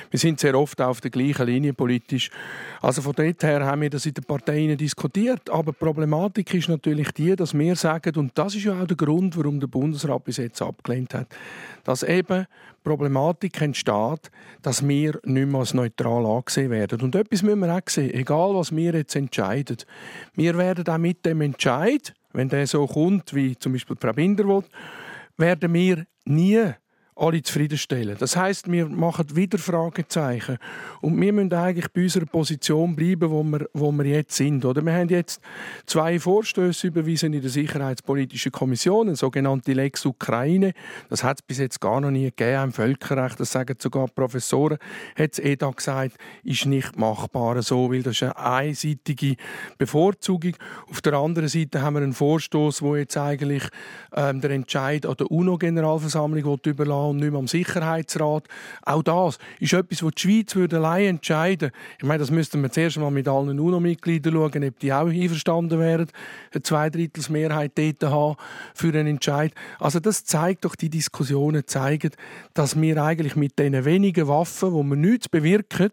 [0.09, 2.29] Wir sind sehr oft auf der gleichen Linie politisch.
[2.81, 5.49] Also von dort her haben wir das in den Parteien diskutiert.
[5.49, 8.97] Aber die Problematik ist natürlich die, dass wir sagen, und das ist ja auch der
[8.97, 11.27] Grund, warum der Bundesrat bis jetzt abgelehnt hat,
[11.87, 12.47] dass eben
[12.83, 14.29] Problematik entsteht,
[14.61, 16.99] dass wir nicht mehr als neutral angesehen werden.
[16.99, 19.77] Und etwas müssen wir auch sehen, egal was wir jetzt entscheiden.
[20.35, 24.45] Wir werden auch mit dem Entscheid, wenn der so kommt, wie zum Beispiel Frau Binder
[24.45, 24.63] will,
[25.37, 26.61] werden wir nie
[27.17, 28.15] alle zufriedenstellen.
[28.19, 30.57] Das heißt, wir machen wieder Fragezeichen
[31.01, 34.63] und wir müssen eigentlich bei unserer Position bleiben, wo wir, wo wir jetzt sind.
[34.65, 35.41] Oder wir haben jetzt
[35.85, 40.73] zwei Vorstöße überwiesen in der Sicherheitspolitischen Kommission, eine sogenannte Lex Ukraine.
[41.09, 43.39] Das hat es bis jetzt gar noch nie gegeben im Völkerrecht.
[43.39, 44.77] Das sagen sogar Professoren.
[45.17, 49.35] Hat es EDA gesagt, ist nicht machbar so, weil das ist eine einseitige
[49.77, 50.55] Bevorzugung.
[50.89, 53.63] Auf der anderen Seite haben wir einen Vorstoß, wo jetzt eigentlich
[54.15, 58.43] ähm, der Entscheid an der UNO-Generalversammlung überlassen und nicht mehr am Sicherheitsrat.
[58.83, 62.71] Auch das ist etwas, was die Schweiz würde allein entscheiden Ich meine, das müssten wir
[62.71, 66.07] zuerst mal mit allen UNO-Mitgliedern schauen, ob die auch einverstanden wären,
[66.53, 68.35] eine Zweidrittelsmehrheit dort haben
[68.73, 69.53] für einen Entscheid.
[69.79, 72.11] Also das zeigt doch, die Diskussionen zeigen,
[72.53, 75.91] dass wir eigentlich mit diesen wenigen Waffen, wo wir nichts bewirken,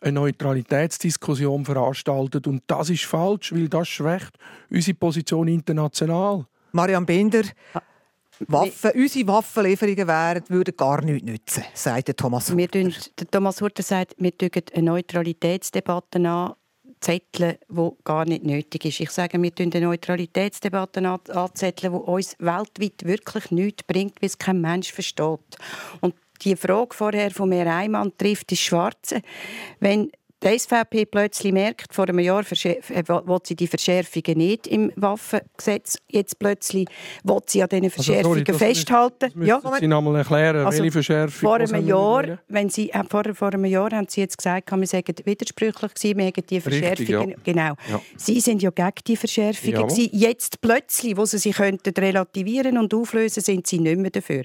[0.00, 2.46] eine Neutralitätsdiskussion veranstaltet.
[2.46, 4.38] Und das ist falsch, weil das schwächt
[4.70, 6.46] unsere Position international.
[6.72, 7.42] Marian Binder,
[8.46, 12.58] Waffen, unsere Waffenlieferungen wären, würden gar nichts nützen, sagt Thomas Hurter.
[12.58, 12.68] Wir
[13.18, 14.36] der Thomas Hurter sagt, wir
[14.74, 16.54] eine Neutralitätsdebatte an
[17.00, 19.00] anzetteln, wo gar nicht nötig ist.
[19.00, 24.38] Ich sage, wir tun die Neutralitätsdebatte anzetteln, wo uns weltweit wirklich nichts bringt, weil es
[24.38, 25.56] kein Mensch versteht.
[26.00, 29.22] Und die Frage vorher von mir Eimann trifft ist Schwarze.
[29.80, 30.10] Wenn
[30.42, 35.98] die SVP plötzlich merkt, vor einem Jahr äh, will sie die Verschärfungen nicht im Waffengesetz.
[36.08, 36.88] Jetzt plötzlich
[37.24, 39.32] will sie an diesen Verschärfungen also, sorry, festhalten.
[39.34, 43.02] Das ja, Sie noch mal erklären, also, welche Verschärfung vor einem Jahr, wenn sie, äh,
[43.08, 46.60] vor, vor einem Jahr haben Sie jetzt gesagt, wir sagen widersprüchlich gewesen, wir hätten die
[46.60, 47.30] Verschärfungen.
[47.30, 47.36] Ja.
[47.44, 47.74] Genau.
[47.90, 48.00] Ja.
[48.16, 49.88] Sie sind ja gegen die Verschärfungen.
[49.88, 50.08] Ja.
[50.12, 54.44] Jetzt plötzlich, wo sie sie könnten relativieren und auflösen, sind sie nicht mehr dafür.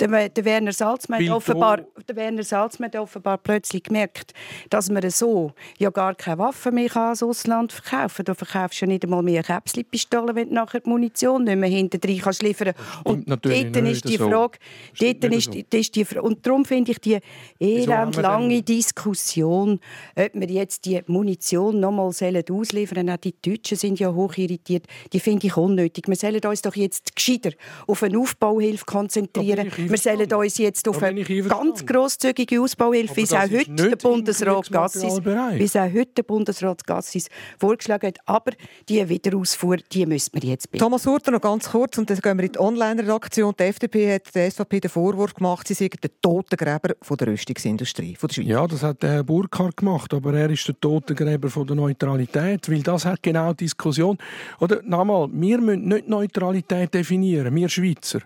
[0.00, 4.32] Der, der Werner Salzmann hat offenbar, der Werner Salzmann offenbar plötzlich gemerkt,
[4.70, 8.34] dass man so ja gar keine Waffen mehr ans Ausland verkaufen kann.
[8.34, 12.20] Du verkaufst ja nicht einmal mehr Käpsli-Pistolen, wenn du nachher die Munition nicht mehr hinterher
[12.22, 12.72] kannst liefern
[13.04, 14.58] Und dort ist die Frage,
[14.94, 15.04] so.
[15.04, 15.78] dort ist, so.
[15.78, 17.18] ist die und darum finde ich die
[17.58, 19.80] elend lange Diskussion,
[20.16, 23.10] ob wir jetzt die Munition noch mal ausliefern.
[23.10, 24.86] Auch die Deutschen sind ja hoch irritiert.
[25.12, 26.08] Die finde ich unnötig.
[26.08, 27.50] Wir sollen uns doch jetzt gescheiter
[27.86, 29.70] auf eine Aufbauhilfe konzentrieren.
[29.90, 34.70] Wir sollen uns jetzt auf eine ganz grosszügige Ausbauhilfe, wie es auch heute der Bundesrat
[34.70, 35.18] Gassis.
[35.24, 37.26] Wie es auch heute der Bundesrat Gassis
[37.58, 38.18] vorgeschlagen hat.
[38.24, 38.52] Aber
[38.88, 40.84] die Wiederausfuhr, die müssen wir jetzt bieten.
[40.84, 43.52] Thomas Hurter, noch ganz kurz, und dann gehen wir in die Online-Redaktion.
[43.58, 48.14] Die FDP hat der SVP den Vorwurf gemacht, sie seien der Totengräber von der Rüstungsindustrie
[48.14, 48.46] von der Schweiz.
[48.46, 52.82] Ja, das hat der Burkhardt gemacht, aber er ist der Totengräber von der Neutralität, weil
[52.82, 54.18] das hat genau die Diskussion.
[54.60, 58.20] Oder, nochmal, wir müssen nicht Neutralität definieren, wir Schweizer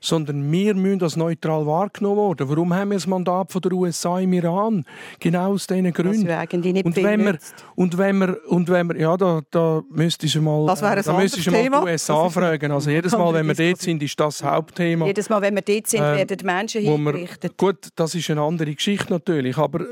[0.00, 2.48] sondern wir müssen als neutral wahrgenommen werden.
[2.48, 4.84] Warum haben wir das Mandat von der USA im Iran?
[5.20, 6.26] Genau aus diesen Gründen.
[6.26, 7.38] Nicht und, wenn wir,
[7.74, 11.50] und wenn wir und wenn wir ja da, da müsste ich mal das da müsste
[11.50, 12.70] mal die USA fragen.
[12.72, 15.06] Also jedes Mal, wenn wir dort sind, ist das, das Hauptthema.
[15.06, 17.56] Jedes Mal, wenn wir dort sind, äh, werden die Menschen hingerichtet.
[17.56, 19.86] Gut, das ist eine andere Geschichte natürlich, aber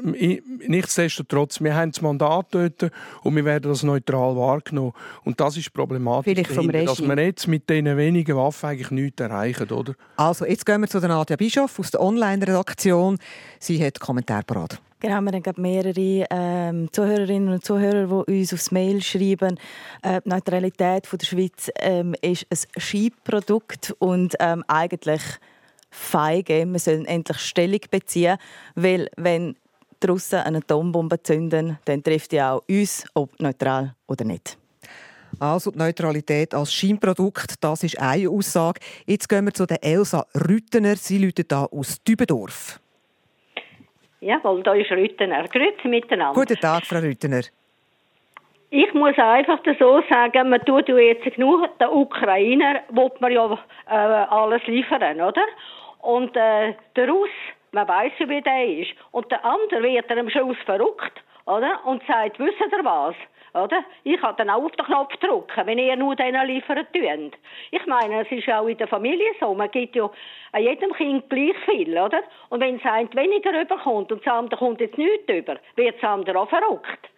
[0.67, 2.91] nichtsdestotrotz, wir haben das Mandat dort
[3.23, 4.93] und wir werden das neutral wahrgenommen.
[5.25, 9.96] Und das ist problematisch, dass wir jetzt mit diesen wenigen Waffen eigentlich nichts erreichen, oder?
[10.17, 13.19] Also, jetzt gehen wir zu Nadja Bischoff aus der Online-Redaktion.
[13.59, 14.81] Sie hat Kommentar parat.
[14.99, 19.59] Genau, wir haben mehrere ähm, Zuhörerinnen und Zuhörer, die uns aufs Mail schreiben,
[20.03, 25.21] äh, die Neutralität von der Schweiz ähm, ist ein Skiprodukt und ähm, eigentlich
[25.91, 26.65] feige.
[26.65, 28.39] Wir sollen endlich Stellung beziehen,
[28.75, 29.55] weil wenn
[30.03, 34.57] die Russen eine Atombombe zünden, dann trifft die auch uns, ob neutral oder nicht.
[35.39, 38.81] Also die Neutralität als Scheinprodukt, das ist eine Aussage.
[39.07, 40.97] Jetzt gehen wir zu der Elsa Rüttener.
[40.97, 42.81] Sie läutet da aus Dübendorf.
[44.21, 45.45] Jawohl, da ist Rüttener.
[45.49, 46.41] Grüezi miteinander.
[46.41, 47.43] Guten Tag, Frau Rüttener.
[48.71, 53.59] Ich muss einfach so sagen, man tut ja jetzt genug, der Ukrainer will man ja
[53.89, 55.45] äh, alles liefern, oder?
[56.01, 57.29] Und äh, der Russ,
[57.73, 58.91] man weiß ja, wie der ist.
[59.13, 61.79] Und der andere wird am Schluss verrückt, oder?
[61.85, 63.15] Und sagt, wisst ihr was?
[63.57, 63.85] Oder?
[64.05, 67.39] Ich kann dann auch auf den Knopf drücken, wenn ihr nur denen liefern tut.
[67.71, 69.55] Ich meine, es ist auch in der Familie so.
[69.55, 70.11] Man gibt ja
[70.53, 72.21] an jedem Kind gleich viel, oder?
[72.51, 76.05] Und wenn das eine weniger überkommt und das andere kommt jetzt nichts über, wird das
[76.05, 77.09] andere auch verrückt.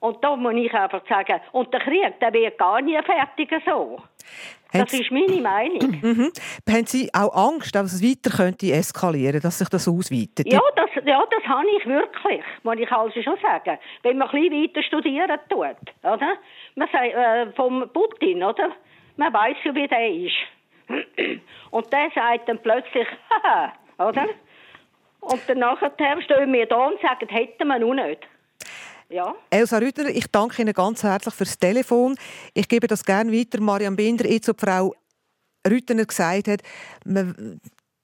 [0.00, 3.98] Und da muss ich einfach sagen, und der Krieg, der wird gar nie fertig so.
[4.72, 6.00] Das ist meine Meinung.
[6.12, 6.32] Mhm.
[6.68, 10.50] Haben Sie auch Angst, dass es weiter könnte eskalieren, dass sich das ausweitet?
[10.50, 13.78] Ja, das, ja, das habe ich wirklich, muss ich also schon sagen.
[14.02, 16.36] Wenn man ein bisschen weiter studieren tut, oder?
[16.74, 18.70] Man sagt, äh, vom Putin, oder?
[19.16, 21.40] Man weiß ja, wie der ist.
[21.70, 24.26] Und der sagt dann plötzlich, haha, oder?
[25.20, 28.26] Und dann nachher stehen wir da und sagen, hätten wir noch nicht.
[29.12, 29.34] Ja.
[29.50, 32.16] Elsa Rüther, ich danke Ihnen ganz herzlich fürs Telefon.
[32.54, 33.60] Ich gebe das gerne weiter.
[33.60, 34.94] Marian Binder, jetzt, ob Frau
[35.68, 36.62] Rüttener gesagt hat,
[37.04, 37.60] man,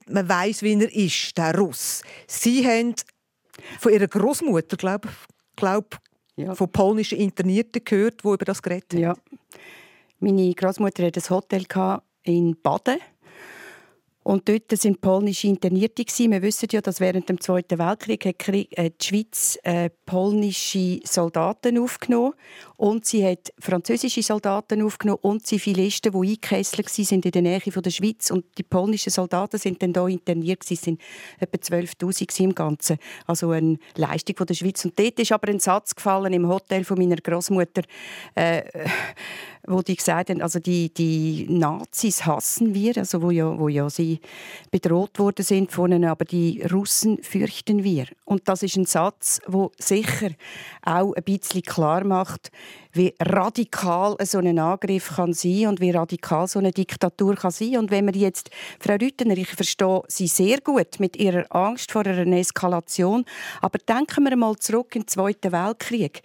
[0.07, 2.03] man weiß, wie er ist, der Russ.
[2.27, 2.95] Sie haben
[3.81, 5.09] von ihrer Großmutter, glaube
[5.57, 5.97] glaub,
[6.37, 6.55] ja.
[6.55, 9.01] von polnischen Internierten gehört, die über das geredet haben.
[9.01, 9.15] Ja.
[10.21, 11.65] Meine Großmutter hatte ein Hotel
[12.23, 12.99] in Baden
[14.29, 16.05] und dort sind polnische Internierte.
[16.07, 22.35] Wir wissen ja, dass während dem Zweiten Weltkrieg die Schweiz äh, polnische Soldaten aufgenommen
[22.77, 27.91] und sie hat französische Soldaten aufgenommen und Zivilisten, die eingekesselt waren in der Nähe der
[27.91, 28.31] Schweiz.
[28.31, 30.63] Und die polnischen Soldaten sind dann hier interniert.
[30.63, 31.01] Sie sind
[31.41, 32.99] etwa 12'000 im Ganzen.
[33.27, 34.85] Also eine Leistung der Schweiz.
[34.85, 37.83] Und dort ist aber ein Satz gefallen im Hotel von meiner Großmutter.
[38.35, 38.63] Äh,
[39.69, 43.89] wo die gesagt haben, also die, die Nazis hassen wir, also wo ja, wo ja
[43.91, 44.21] sie
[44.71, 48.07] bedroht worden sind von ihnen, aber die Russen fürchten wir.
[48.25, 50.31] Und das ist ein Satz, wo sicher
[50.83, 52.51] auch ein bisschen klar macht,
[52.93, 57.77] wie radikal so ein Angriff kann sein und wie radikal so eine Diktatur kann sein.
[57.77, 58.51] Und wenn wir jetzt,
[58.81, 63.25] Frau Rüttener, ich verstehe Sie sehr gut mit Ihrer Angst vor einer Eskalation,
[63.61, 66.23] aber denken wir mal zurück in den Zweiten Weltkrieg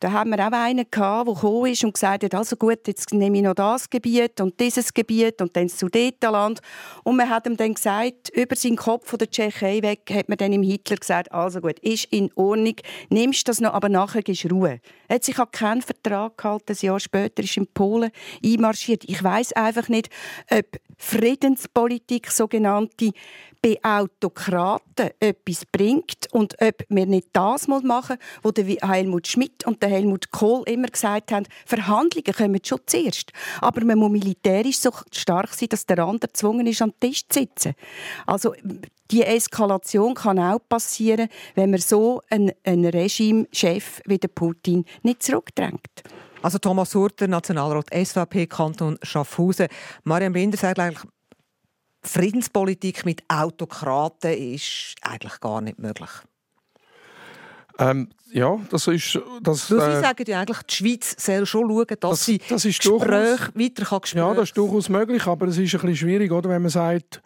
[0.00, 3.12] Da haben wir auch einen gehabt, der gekommen ist und gesagt hat, also gut, jetzt
[3.12, 6.60] nehme ich noch das Gebiet und dieses Gebiet und dann das Sudetenland.
[7.02, 10.38] Und man hat ihm dann gesagt, über seinen Kopf von der Tschechei weg, hat man
[10.38, 12.76] dann im Hitler gesagt, also gut, ist in Ordnung,
[13.10, 14.80] nimmst das noch, aber nachher gibst Ruhe.
[15.08, 18.10] Er hat sich an keinen Vertrag gehalten, ein Jahr später ist in Polen
[18.44, 19.02] einmarschiert.
[19.04, 20.10] Ich weiß einfach nicht,
[20.50, 23.12] ob Friedenspolitik, sogenannte,
[23.60, 29.84] bei Autokraten etwas bringt und ob wir nicht das machen müssen, was Helmut Schmidt und
[29.84, 33.32] Helmut Kohl immer gesagt haben, Verhandlungen kommen schon zuerst.
[33.60, 37.40] Aber man muss militärisch so stark sein, dass der andere gezwungen ist, am Tisch zu
[37.40, 37.74] sitzen.
[38.26, 38.54] Also
[39.10, 45.22] die Eskalation kann auch passieren, wenn man so einen, einen Regimechef wie der Putin nicht
[45.22, 46.02] zurückdrängt.
[46.42, 49.66] Also Thomas Hurter, Nationalrat SVP Kanton Schaffhausen.
[50.04, 51.04] Marian Binder sagt eigentlich,
[52.02, 56.10] Friedenspolitik mit Autokraten ist eigentlich gar nicht möglich.
[57.78, 59.18] Ähm, ja, das ist...
[59.40, 62.38] Das, Weil Sie äh, sagen ja eigentlich, die Schweiz soll schon schauen, dass das, sie
[62.48, 66.32] das Gespräche weiter kann Ja, das ist durchaus möglich, aber es ist ein bisschen schwierig,
[66.32, 67.22] oder, wenn man sagt,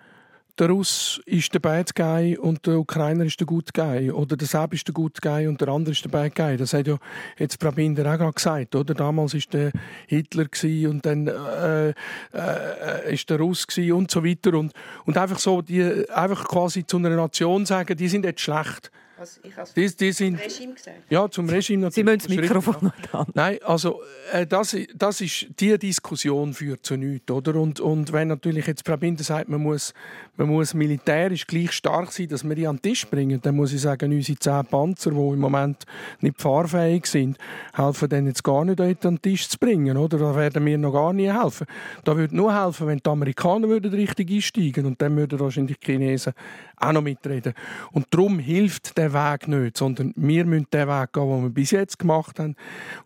[0.58, 4.10] der Russ ist der Bad Guy und der Ukrainer ist der Good Guy.
[4.10, 6.56] Oder der Seb ist der Good Guy und der andere ist der Bad Guy.
[6.56, 6.98] Das hat ja
[7.38, 8.74] jetzt Prabinder auch gerade gesagt.
[8.74, 8.94] Oder?
[8.94, 9.72] Damals war der
[10.06, 10.46] Hitler
[10.90, 11.90] und dann äh,
[12.34, 14.54] äh, ist der Russ und so weiter.
[14.54, 14.72] Und,
[15.06, 18.90] und einfach so, die, einfach quasi zu einer Nation sagen, die sind jetzt schlecht.
[19.22, 20.96] Also ich habe die, die sind, Regime gesagt.
[21.08, 21.94] Ja, zum Regime natürlich.
[21.94, 23.26] Sie müssen das Mikrofon noch an.
[23.34, 27.30] Nein, also äh, das, das ist, die Diskussion führt zu nichts.
[27.30, 27.54] Oder?
[27.54, 29.94] Und, und wenn natürlich jetzt Prabinder sagt, man muss,
[30.36, 33.72] man muss militärisch gleich stark sein, dass wir die an den Tisch bringen, dann muss
[33.72, 35.84] ich sagen, unsere zehn Panzer, die im Moment
[36.20, 37.36] nicht fahrfähig sind,
[37.74, 39.96] helfen denen jetzt gar nicht, dort an den Tisch zu bringen.
[39.96, 40.16] Oder?
[40.16, 41.66] Da werden wir noch gar nie helfen.
[42.04, 45.92] Da würde nur helfen, wenn die Amerikaner würden richtig einsteigen und dann würden wahrscheinlich die
[45.92, 46.32] Chinesen
[46.76, 47.52] auch noch mitreden.
[47.92, 51.70] Und darum hilft der Weg nicht, sondern wir müssen den Weg gehen, den wir bis
[51.72, 52.56] jetzt gemacht haben.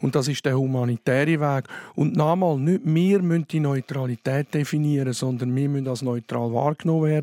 [0.00, 1.64] Und das ist der humanitäre Weg.
[1.96, 7.15] Und nochmal, nicht wir müssen die Neutralität definieren, sondern wir müssen als neutral wahrgenommen werden.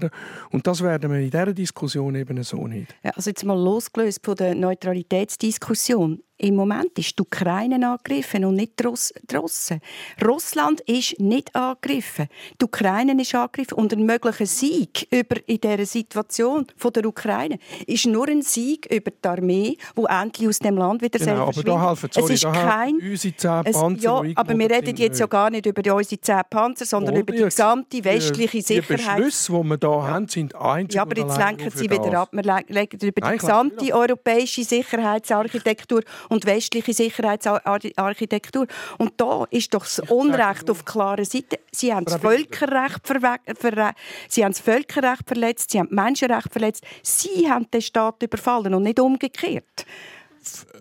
[0.51, 2.95] Und das werden wir in dieser Diskussion eben so nicht.
[3.03, 6.21] Ja, also jetzt mal losgelöst von der Neutralitätsdiskussion.
[6.43, 9.79] Im Moment ist die Ukraine angegriffen und nicht die Russen.
[10.25, 12.27] Russland ist nicht angegriffen.
[12.59, 17.59] Die Ukraine ist angegriffen und ein möglicher Sieg über in dieser Situation von der Ukraine
[17.87, 21.63] ist nur ein Sieg über die Armee, die endlich aus dem Land wieder genau, aber
[21.63, 25.19] da helfen, sorry, es ist kein, unsere zehn Panzer, es, ja, aber wir reden jetzt
[25.21, 29.17] ja gar nicht über unsere zehn Panzer, sondern über die gesamte westliche Sicherheit.
[29.17, 30.07] Die Beschlüsse, die wir hier ja.
[30.07, 32.29] haben, sind einzig Ja, aber jetzt lenken Sie wieder ab.
[32.33, 36.01] Wir reden über die Nein, gesamte europäische Sicherheitsarchitektur
[36.33, 38.67] und westliche Sicherheitsarchitektur.
[38.97, 41.59] Und da ist doch das Unrecht auf klarer Seite.
[41.71, 43.07] Sie haben das Völkerrecht,
[44.27, 46.83] sie haben das Völkerrecht verletzt, sie haben das Menschenrecht verletzt.
[47.01, 49.85] Sie haben den Staat überfallen und nicht umgekehrt.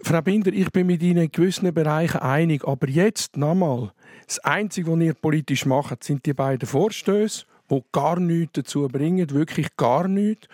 [0.03, 3.93] Frau Binder, ich bin mit Ihnen in gewissen Bereichen einig, aber jetzt nochmal.
[4.27, 9.31] Das Einzige, was ihr politisch macht, sind die beiden Vorstöße, die gar nichts dazu bringen,
[9.31, 10.49] wirklich gar nichts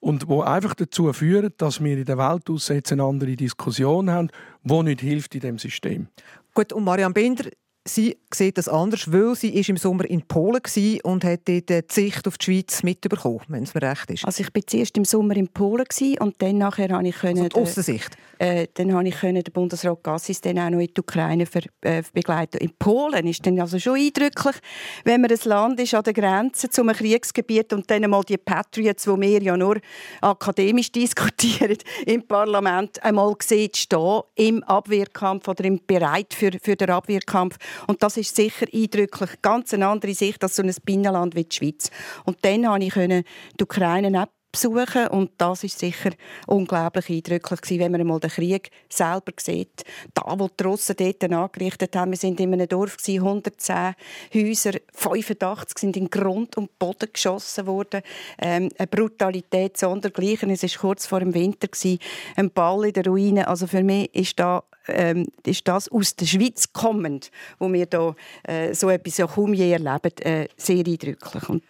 [0.00, 4.30] und wo einfach dazu führen, dass wir in der Welt jetzt eine andere Diskussion haben,
[4.64, 6.08] die nicht hilft in dem System.
[6.54, 7.50] Gut, und Marianne Binder,
[7.88, 11.70] Sie sieht das anders, weil sie ist im Sommer in Polen war und hat dort
[11.70, 14.26] die Sicht auf die Schweiz mitbekommen, wenn es mir recht ist.
[14.26, 15.86] Also ich war zuerst im Sommer in Polen
[16.20, 18.18] und dann nachher habe ich können, also die Aussensicht.
[18.38, 21.62] Äh, dann habe ich können den Bundesrat Gassis dann auch noch in die Ukraine ver,
[21.80, 22.58] äh, begleiten.
[22.58, 24.56] In Polen ist dann also schon eindrücklich,
[25.04, 28.36] wenn man ein Land ist an der Grenze zu einem Kriegsgebiet und dann einmal die
[28.36, 29.78] Patriots, wo wir ja nur
[30.20, 36.90] akademisch diskutieren, im Parlament einmal sieht stehen im Abwehrkampf oder im Bereit für, für den
[36.90, 37.56] Abwehrkampf
[37.86, 41.56] und das ist sicher eindrücklich, ganz eine andere Sicht als so ein Binnenland wie die
[41.56, 41.90] Schweiz.
[42.24, 46.10] Und dann konnte ich die Ukraine besuchen und das ist sicher
[46.46, 49.84] unglaublich eindrücklich gewesen, wenn man einmal den Krieg selber sieht.
[50.14, 53.94] Da, wo die Russen dort angerichtet haben, wir sind in einem Dorf 110
[54.34, 58.02] Häuser, 85 sind in Grund und Boden geschossen worden.
[58.38, 60.50] Ähm, eine Brutalität sondergleichen.
[60.50, 61.98] Es war kurz vor dem Winter gewesen,
[62.36, 63.48] ein Ball in der Ruine.
[63.48, 68.14] Also für mich ist da ähm, ist das aus der Schweiz kommend, wo wir da
[68.44, 71.48] äh, so etwas ja kaum je erleben, äh, sehr eindrücklich.
[71.48, 71.62] Und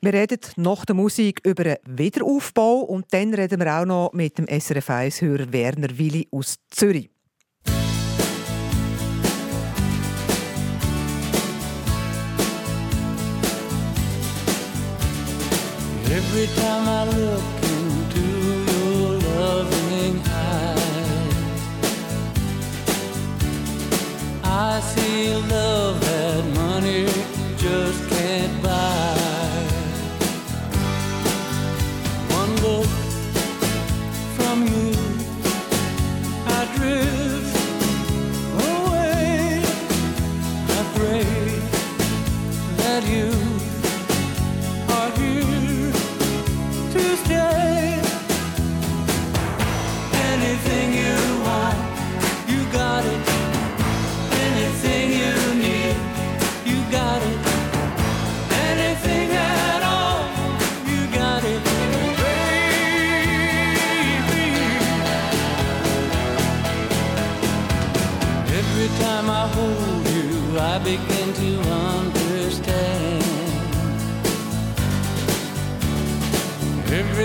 [0.00, 4.38] wir reden nach der Musik über einen Wiederaufbau und dann reden wir auch noch mit
[4.38, 7.10] dem SRF 1-Hörer Werner Willi aus Zürich.
[16.10, 17.58] Every time I look
[24.50, 27.07] I see love that money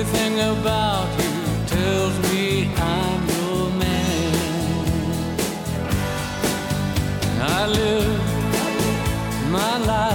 [0.04, 1.32] everything about you
[1.66, 4.34] tells me I'm your man.
[7.40, 8.22] I live
[9.50, 10.13] my life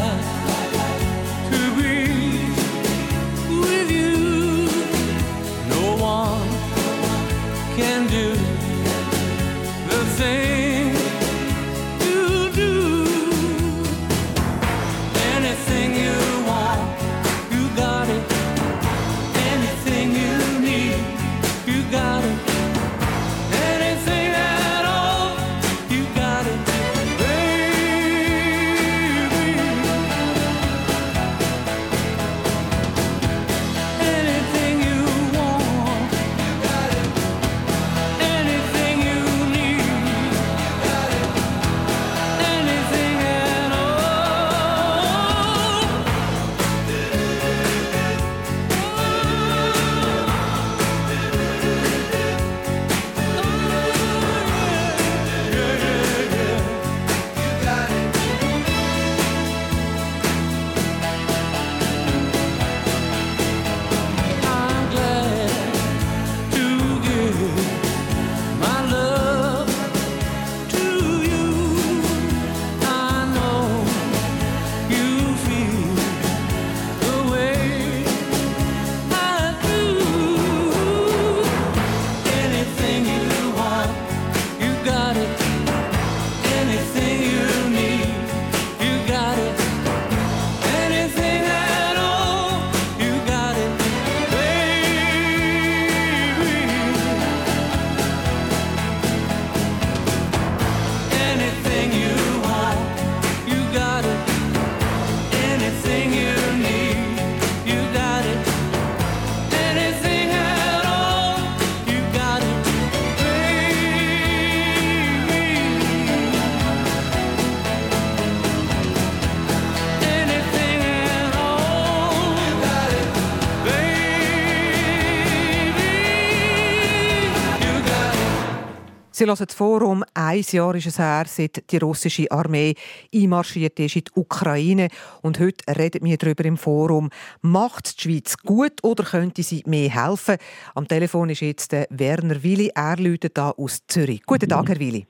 [129.18, 130.04] Sie hören das Forum.
[130.14, 132.76] Ein Jahr ist es her, seit die russische Armee
[133.12, 134.86] einmarschiert ist in die Ukraine.
[135.22, 137.10] Und heute reden wir darüber im Forum.
[137.42, 140.36] Macht die Schweiz gut oder könnte sie mehr helfen?
[140.76, 142.70] Am Telefon ist jetzt Werner Willi.
[142.72, 144.22] Er läutet da aus Zürich.
[144.24, 145.04] Guten Tag, Herr Willi.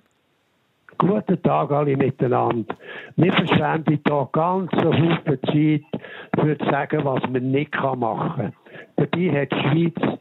[0.97, 2.77] Guten Tag alle miteinander.
[3.17, 6.03] Wir verschwenden hier ganz so viel Zeit,
[6.35, 8.53] für zu sagen, was man nicht machen kann.
[8.97, 10.19] Dabei hat die Schweiz,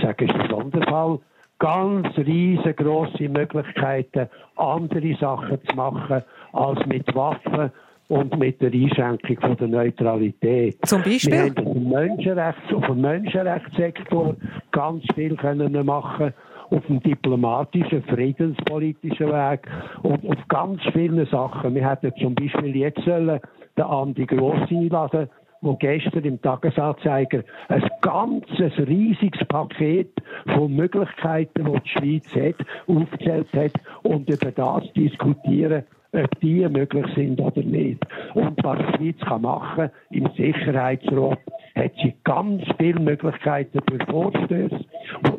[0.00, 1.18] sage es im Sonderfall,
[1.64, 7.72] ganz riesengroße Möglichkeiten, andere Sachen zu machen, als mit Waffen
[8.08, 10.76] und mit der Einschränkung von der Neutralität.
[10.86, 11.32] Zum Beispiel?
[11.32, 14.36] Wir haben auf dem, Menschenrechts, auf dem Menschenrechtssektor
[14.72, 16.34] ganz viel können machen
[16.70, 19.60] auf dem diplomatischen, friedenspolitischen Weg
[20.02, 21.74] und auf ganz vielen Sachen.
[21.74, 23.40] Wir hätten zum Beispiel jetzt sollen
[23.76, 25.28] den Andi Gross einladen
[25.64, 30.10] wo gestern im Tagesanzeiger ein ganzes riesiges Paket
[30.52, 37.06] von Möglichkeiten, die die Schweiz hat, aufgezählt hat und über das diskutieren, ob die möglich
[37.14, 38.04] sind oder nicht.
[38.34, 41.38] Und was die Schweiz kann machen im Sicherheitsrat,
[41.74, 44.84] hat sie ganz viele Möglichkeiten für Vorstöße,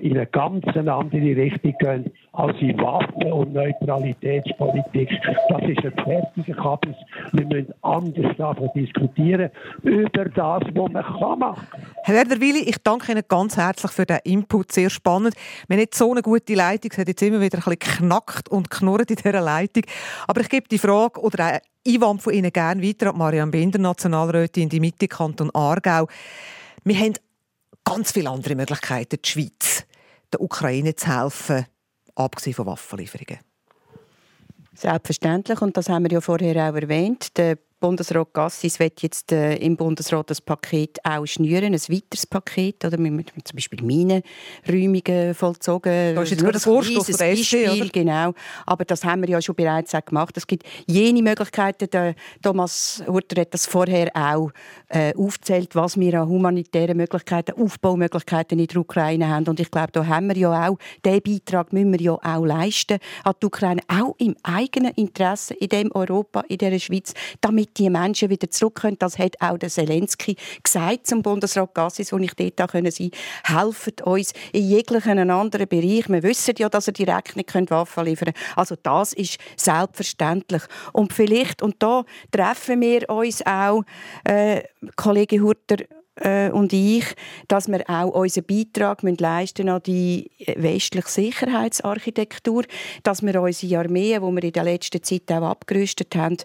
[0.02, 5.10] die in eine ganz andere Richtung gehen als in Waffen- und Neutralitätspolitik.
[5.50, 6.96] Das ist ein fertiger Kabis.
[7.32, 9.50] Wir müssen anders davon diskutieren,
[9.84, 11.82] über das, was man kann machen kann.
[12.04, 14.74] Herr Werder Willi, ich danke Ihnen ganz herzlich für den Input.
[14.74, 15.36] Sehr spannend.
[15.68, 16.92] Wir haben nicht so eine gute Leitung.
[16.92, 19.84] Es hat jetzt immer wieder ein bisschen knackt und knurrt in dieser Leitung.
[20.28, 23.80] Aber ich gebe die Frage oder einen Einwand von Ihnen gerne weiter an Marianne Binder,
[23.80, 26.08] Nationalrätin in die Mitte Kanton Aargau.
[26.84, 27.14] Wir haben
[27.84, 29.86] ganz viele andere Möglichkeiten, die Schweiz
[30.32, 31.66] der Ukraine zu helfen,
[32.16, 33.40] abgesehen von Waffenlieferungen.
[34.74, 37.38] Selbstverständlich, und das haben wir ja vorher auch erwähnt.
[37.38, 42.84] Der Bundesrat Gassis wird jetzt äh, im Bundesrat das Paket auch schnüren, ein weiteres Paket,
[42.84, 46.16] oder mit, mit zum Beispiel Minenräumungen vollzogen.
[46.16, 48.34] Das ist jetzt nur das Vorstoß der Beispiel, genau.
[48.66, 50.36] Aber das haben wir ja schon bereits auch gemacht.
[50.36, 54.50] Es gibt jene Möglichkeiten, der Thomas Hurter hat das vorher auch
[54.90, 59.46] äh, aufgezählt, was wir an humanitären Möglichkeiten, Aufbaumöglichkeiten in der Ukraine haben.
[59.48, 62.98] Und ich glaube, da haben wir ja auch, diesen Beitrag müssen wir ja auch leisten
[63.24, 67.90] an die Ukraine, auch im eigenen Interesse in dem Europa, in der Schweiz, damit die
[67.90, 68.98] Menschen wieder zurückkommen.
[69.00, 73.10] Das hat auch der Zelensky gesagt zum Bundesrat Gassis, wo ich dort auch sein konnte.
[73.44, 76.10] Helfen uns in jeglichen anderen Bereich.
[76.10, 78.48] Wir wissen ja, dass er direkt nicht Waffen liefern können.
[78.56, 80.64] Also das ist selbstverständlich.
[80.94, 83.84] Und vielleicht, und da treffen wir uns auch,
[84.24, 84.64] äh,
[84.96, 85.78] Kollege Hurter,
[86.18, 87.06] äh, und ich,
[87.48, 92.64] dass wir auch unseren Beitrag leisten an die westliche Sicherheitsarchitektur,
[93.04, 96.38] dass wir unsere Armee, die wir in der letzten Zeit auch abgerüstet haben,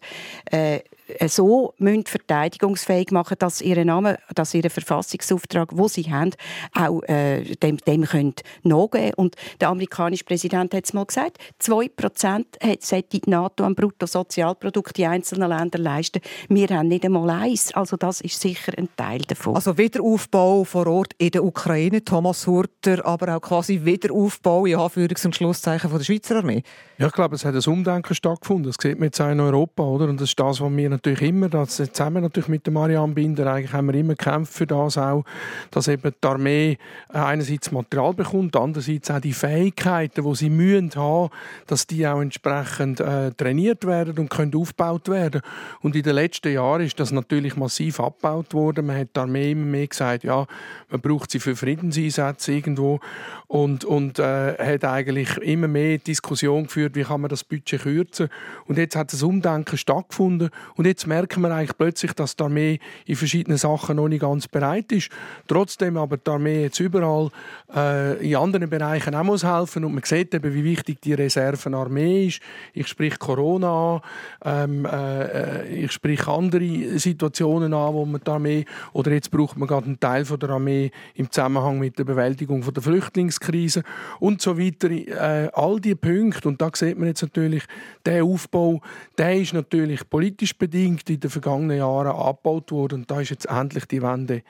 [0.51, 0.81] äh,
[1.29, 6.33] so müssen verteidigungsfähig machen, dass ihr Name, dass ihr Verfassungsauftrag, wo sie haben,
[6.75, 9.15] auch äh, dem, dem können nachgehen.
[9.15, 12.45] Und der amerikanische Präsident hat es mal gesagt: 2%
[12.81, 16.21] sollte die NATO am Bruttosozialprodukt die einzelnen Länder leisten.
[16.49, 17.73] Wir haben nicht einmal eins.
[17.75, 19.55] Also das ist sicher ein Teil davon.
[19.55, 25.25] Also Wiederaufbau vor Ort in der Ukraine, Thomas Hurter, aber auch quasi Wiederaufbau in Anführungs-
[25.25, 26.63] und Schlusszeichen von der Schweizer Armee.
[26.99, 28.67] Ja, ich glaube, es hat ein Umdenken stattgefunden.
[28.67, 30.05] Das sieht man jetzt auch in Europa, oder?
[30.07, 33.47] Und das ist das, was wir natürlich immer, das, zusammen natürlich mit der Marianne Binder,
[33.53, 35.25] eigentlich haben wir immer gekämpft für das auch,
[35.71, 36.79] dass eben die Armee
[37.13, 41.31] äh, einerseits Material bekommt, andererseits auch die Fähigkeiten, die sie müssen haben,
[41.67, 45.41] dass die auch entsprechend äh, trainiert werden und können aufgebaut werden.
[45.81, 48.87] Und in den letzten Jahren ist das natürlich massiv abgebaut worden.
[48.87, 50.47] Man hat die Armee immer mehr gesagt, ja,
[50.91, 53.01] man braucht sie für Friedenseinsätze irgendwo
[53.47, 58.29] und, und äh, hat eigentlich immer mehr Diskussion geführt, wie kann man das Budget kürzen.
[58.67, 62.79] Und jetzt hat das Umdenken stattgefunden und jetzt merken wir eigentlich plötzlich, dass die Armee
[63.07, 65.09] in verschiedenen Sachen noch nicht ganz bereit ist.
[65.47, 67.31] Trotzdem aber die Armee jetzt überall
[67.75, 72.27] äh, in anderen Bereichen auch muss helfen und man sieht eben, wie wichtig die Reservenarmee
[72.27, 72.41] ist.
[72.75, 74.03] Ich sprich Corona
[74.41, 79.57] an, ähm, äh, ich sprich andere Situationen an, wo man die Armee oder jetzt braucht
[79.57, 83.83] man gerade einen Teil von der Armee im Zusammenhang mit der Bewältigung von der Flüchtlingskrise
[84.19, 84.91] und so weiter.
[84.91, 87.65] Äh, all diese Punkte und da sieht man jetzt natürlich,
[88.05, 88.81] der Aufbau,
[89.17, 93.47] der ist natürlich politisch bedingt in den vergangenen Jahren abgebaut worden und da ist jetzt
[93.47, 94.43] endlich die Wende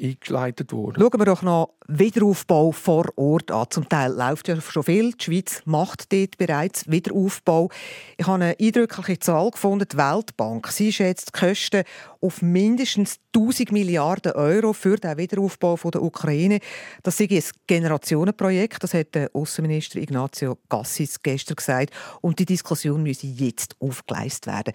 [0.00, 1.00] eingeleitet worden.
[1.00, 3.66] Schauen wir doch noch Wiederaufbau vor Ort an.
[3.70, 5.12] Zum Teil läuft ja schon viel.
[5.12, 7.68] Die Schweiz macht dort bereits Wiederaufbau.
[8.16, 9.86] Ich habe eine eindrückliche Zahl gefunden.
[9.90, 11.84] Die Weltbank sie schätzt die Kosten
[12.20, 16.60] auf mindestens 1000 Milliarden Euro für den Wiederaufbau der Ukraine.
[17.02, 18.82] Das ist ein Generationenprojekt.
[18.82, 21.90] Das hat der Außenminister Ignazio Gassis gestern gesagt.
[22.20, 24.72] Und die Diskussion müsse jetzt aufgeleistet werden.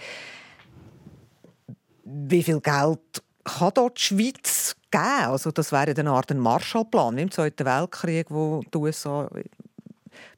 [2.06, 5.04] Wie viel Geld kann dort die Schweiz geben?
[5.04, 9.30] Also das wäre eine Art Marshallplan im Zweiten Weltkrieg, wo die USA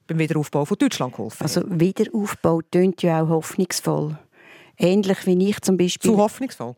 [0.07, 4.17] beim Wiederaufbau von Deutschland geholfen Also Wiederaufbau klingt ja auch hoffnungsvoll.
[4.77, 6.11] Ähnlich wie ich zum Beispiel.
[6.11, 6.75] Zu hoffnungsvoll?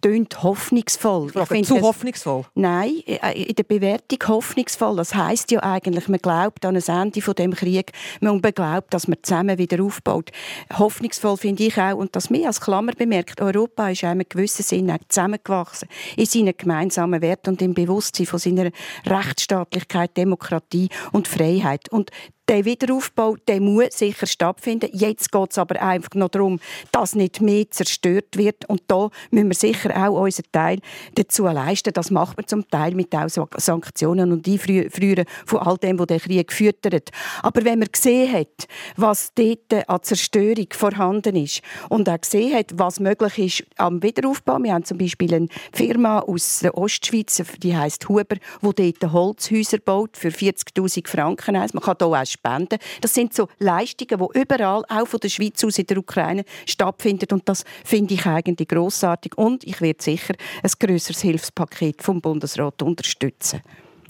[0.00, 1.30] Tönt hoffnungsvoll.
[1.30, 2.44] Frage, ich zu hoffnungsvoll?
[2.54, 4.96] Nein, äh, in der Bewertung hoffnungsvoll.
[4.96, 7.92] Das heißt ja eigentlich, man glaubt an ein Ende von dem Krieg.
[8.20, 10.30] Man glaubt, dass man zusammen wieder aufbaut.
[10.78, 14.62] Hoffnungsvoll finde ich auch, und das mir als Klammer bemerkt, Europa ist in einem gewissen
[14.62, 18.70] Sinne zusammengewachsen in seinen gemeinsamen Werten und im Bewusstsein von seiner
[19.06, 21.90] Rechtsstaatlichkeit, Demokratie und Freiheit.
[21.90, 22.10] Und
[22.50, 24.90] der Wiederaufbau der muss sicher stattfinden.
[24.92, 26.58] Jetzt geht es aber einfach noch darum,
[26.90, 28.68] dass nicht mehr zerstört wird.
[28.68, 30.80] Und da müssen wir sicher auch unseren Teil
[31.14, 31.92] dazu leisten.
[31.92, 36.18] Das macht man zum Teil mit auch Sanktionen und Einfrieren von all dem, was der
[36.18, 37.10] Krieg füttert.
[37.42, 42.72] Aber wenn man gesehen hat, was dort an Zerstörung vorhanden ist und auch gesehen hat,
[42.74, 44.58] was möglich ist am Wiederaufbau.
[44.58, 49.78] Wir haben zum Beispiel eine Firma aus der Ostschweiz, die heißt Huber, die dort Holzhäuser
[49.78, 51.54] baut für 40'000 Franken.
[51.54, 52.78] Man kann hier auch spenden.
[53.00, 57.28] Das sind so Leistungen, die überall, auch von der Schweiz aus in der Ukraine, stattfinden.
[57.32, 59.36] Und das finde ich eigentlich großartig.
[59.36, 63.60] Und ich werde sicher ein größeres Hilfspaket vom Bundesrat unterstützen.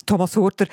[0.06, 0.66] Thomas Hurter,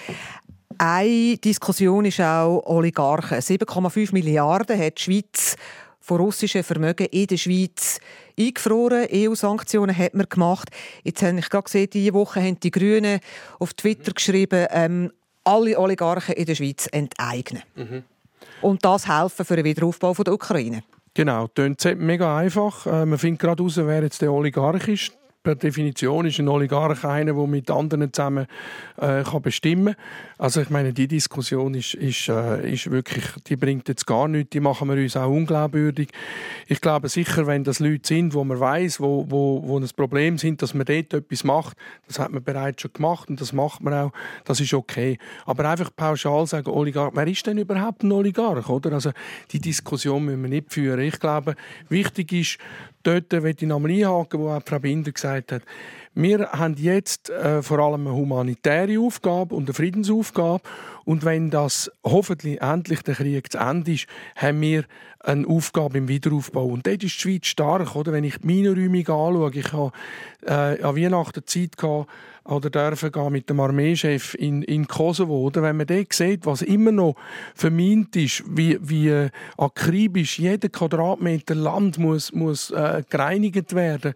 [0.78, 3.40] eine Diskussion ist auch Oligarchen.
[3.40, 5.56] 7,5 Milliarden hat die Schweiz
[6.00, 8.00] von russischen Vermögen in der Schweiz
[8.40, 9.08] eingefroren.
[9.12, 10.70] EU-Sanktionen hat man gemacht.
[11.04, 13.20] Jetzt habe ich gerade gesehen, diese Woche haben die Grünen
[13.60, 15.12] auf Twitter geschrieben, ähm,
[15.48, 17.64] alle Oligarchen in der Schweiz enteignen.
[17.76, 18.04] Mhm.
[18.62, 20.84] Und das helfen für den Wiederaufbau der Ukraine.
[21.14, 22.86] Genau, das klingt mega einfach.
[22.86, 25.14] Äh, man findet gerade heraus, wer jetzt der Oligarch ist
[25.48, 28.48] per Definition ist ein Oligarch einer, der mit anderen zusammen
[28.98, 30.04] äh, kann bestimmen kann.
[30.38, 34.50] Also ich meine, die Diskussion ist, ist, äh, ist wirklich, die bringt jetzt gar nichts,
[34.50, 36.10] die machen wir uns auch unglaubwürdig.
[36.68, 40.38] Ich glaube sicher, wenn das Leute sind, wo man weiß, wo, wo, wo ein Problem
[40.38, 41.78] sind, dass man dort etwas macht,
[42.08, 44.12] das hat man bereits schon gemacht und das macht man auch,
[44.44, 45.18] das ist okay.
[45.46, 48.68] Aber einfach pauschal sagen, Oligarch, wer ist denn überhaupt ein Oligarch?
[48.68, 48.92] Oder?
[48.92, 49.12] Also
[49.52, 51.00] die Diskussion müssen wir nicht führen.
[51.00, 51.56] Ich glaube,
[51.88, 52.58] wichtig ist,
[53.04, 55.64] dort will ich nochmal einhaken, wo auch Frau Binder gesagt hat,
[56.20, 60.64] wir haben jetzt äh, vor allem eine humanitäre Aufgabe und eine Friedensaufgabe.
[61.06, 64.86] Und wenn das hoffentlich endlich der Krieg zu Ende ist, haben wir
[65.28, 66.66] eine Aufgabe im Wiederaufbau.
[66.66, 67.96] Und dort ist die Schweiz stark.
[67.96, 68.14] Oder?
[68.14, 69.92] Wenn ich die Minenräumung anschaue, ich habe
[70.46, 72.08] äh, an Weihnachten Zeit gehabt,
[72.48, 75.40] oder dürfen gehen mit dem Armeechef in, in Kosovo.
[75.40, 77.16] Oder wenn man dort sieht, was immer noch
[77.54, 84.14] vermint ist, wie, wie akribisch jeder Quadratmeter Land muss, muss äh, gereinigt werden,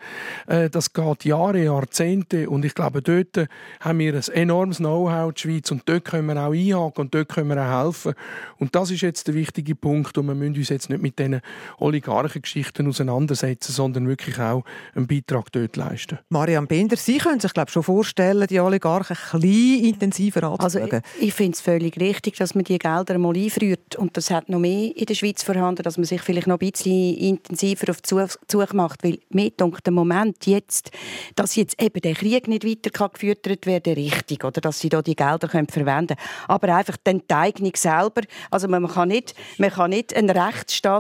[0.47, 2.49] äh, das geht Jahre, Jahrzehnte.
[2.49, 3.49] Und ich glaube, dort
[3.82, 7.30] haben wir ein enormes Know-how der Schweiz und dort können wir auch einhaken und dort
[7.30, 8.14] können wir auch helfen.
[8.57, 11.41] Und das ist jetzt der wichtige Punkt und wir müssen uns jetzt nicht mit diesen
[11.80, 14.64] Oligarchengeschichten auseinandersetzen, sondern wirklich auch
[14.95, 16.20] einen Beitrag dort leisten.
[16.30, 20.91] Marian Binder, Sie können sich glaube ich, schon vorstellen, die Oligarchen ein bisschen intensiver anzuschauen.
[20.91, 24.30] Also ich, ich finde es völlig richtig, dass man die Gelder mal einfriert und das
[24.30, 27.91] hat noch mehr in der Schweiz vorhanden, dass man sich vielleicht noch ein bisschen intensiver
[27.91, 30.91] auf die Suche macht, weil mir denkt der Moment jetzt,
[31.36, 35.16] dass jetzt eben der Krieg nicht weiter geführt werden richtig, oder dass sie da die
[35.16, 36.30] Gelder können verwenden können.
[36.47, 40.91] Aber einfach die Enteignung selber, also man kann nicht, man kann nicht eine Rechtsstaatswidrigkeit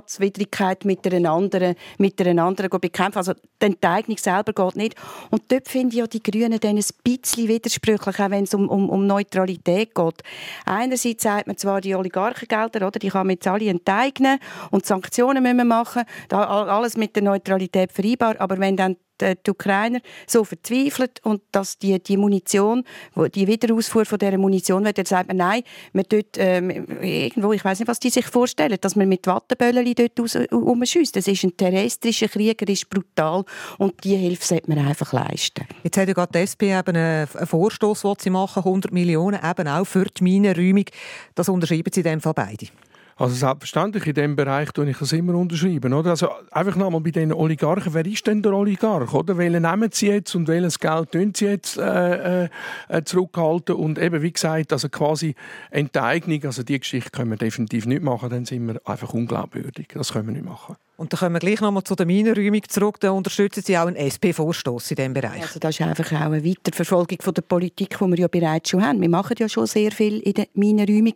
[0.83, 3.17] mit einer anderen, mit einer anderen bekämpfen.
[3.17, 4.95] Also die Enteignung selber geht nicht.
[5.29, 8.69] Und dort finde ich ja die Grünen dann ein bisschen widersprüchlich, auch wenn es um,
[8.69, 10.23] um, um Neutralität geht.
[10.65, 14.39] Einerseits sagt man zwar, die Oligarchengelder, oder, die kann man jetzt alle enteignen
[14.71, 19.51] und Sanktionen müssen wir machen, da alles mit der Neutralität vereinbar, aber wenn dann die
[19.51, 22.83] Ukrainer so verzweifelt und dass die, die Munition,
[23.35, 25.63] die Wiederausfuhr von dieser Munition, wird, sagt man, nein,
[25.93, 26.69] wir dort, ähm,
[27.01, 31.15] irgendwo, ich weiß nicht, was die sich vorstellen, dass man mit Watteböllen dort raus, umschießt.
[31.15, 33.43] Das ist ein terrestrischer Krieg, er ist brutal
[33.77, 35.65] und diese Hilfe sollte man einfach leisten.
[35.83, 39.67] Jetzt hat ja gerade die SP eben einen Vorstoß, den sie machen, 100 Millionen, eben
[39.67, 40.85] auch für die Minenräumung.
[41.35, 42.67] Das unterschreiben sie in dem Fall beide.
[43.21, 45.93] Also selbstverständlich, in diesem Bereich tue ich das immer unterschreiben.
[45.93, 46.09] Oder?
[46.09, 49.13] Also einfach nochmal bei den Oligarchen, wer ist denn der Oligarch?
[49.13, 49.37] Oder?
[49.37, 53.75] Welchen nehmen sie jetzt und welches Geld tun sie jetzt äh, äh, zurückhalten?
[53.75, 55.35] Und eben, wie gesagt, also quasi
[55.69, 59.89] Enteignung, also die Geschichte können wir definitiv nicht machen, dann sind wir einfach unglaubwürdig.
[59.93, 60.75] Das können wir nicht machen.
[61.01, 62.99] Und dann kommen wir gleich nochmal zu der Minenräumung zurück.
[62.99, 65.41] Da unterstützen Sie auch einen SP-Vorstoß in diesem Bereich.
[65.41, 68.85] Also das ist einfach auch eine Weiterverfolgung von der Politik, die wir ja bereits schon
[68.85, 69.01] haben.
[69.01, 71.15] Wir machen ja schon sehr viel in der Minenräumung.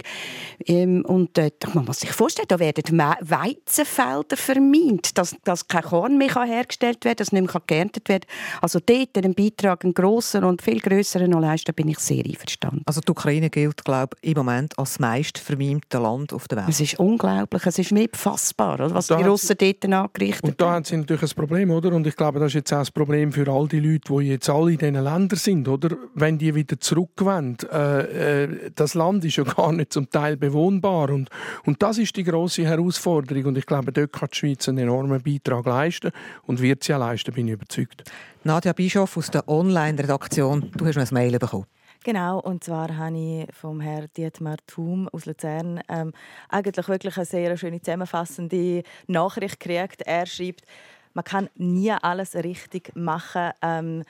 [0.66, 6.18] Ähm, und äh, man muss sich vorstellen, da werden Weizenfelder vermint, dass, dass kein Korn
[6.18, 8.62] mehr hergestellt werden kann, dass nicht mehr geerntet werden kann.
[8.64, 12.82] Also dort einen Beitrag, einen grossen und viel grösseren noch leisten, bin ich sehr einverstanden.
[12.88, 16.70] Also die Ukraine gilt, glaube ich, im Moment als meist verminte Land auf der Welt.
[16.70, 20.72] Es ist unglaublich, es ist nicht fassbar, was die Russen dort dort angerichtet Und da
[20.72, 21.94] haben sie natürlich ein Problem, oder?
[21.94, 24.50] Und ich glaube, das ist jetzt auch das Problem für all die Leute, die jetzt
[24.50, 25.96] alle in diesen Ländern sind, oder?
[26.14, 31.10] Wenn die wieder zurückwenden, äh, äh, das Land ist ja gar nicht zum Teil bewohnbar
[31.10, 31.30] und,
[31.66, 35.22] und das ist die große Herausforderung und ich glaube, dort kann die Schweiz einen enormen
[35.22, 36.12] Beitrag leisten
[36.44, 38.04] und wird sie auch leisten, bin ich überzeugt.
[38.44, 41.66] Nadja Bischof aus der Online-Redaktion, du hast noch ein Mail bekommen.
[42.06, 46.14] Genau, und zwar habe ich vom Herrn Dietmar Thum aus Luzern ähm,
[46.50, 50.04] eigentlich wirklich eine sehr schöne zusammenfassende Nachricht gekriegt.
[50.04, 50.66] Er schreibt,
[51.16, 53.54] man kann nie alles richtig machen.
[53.64, 54.04] Ähm,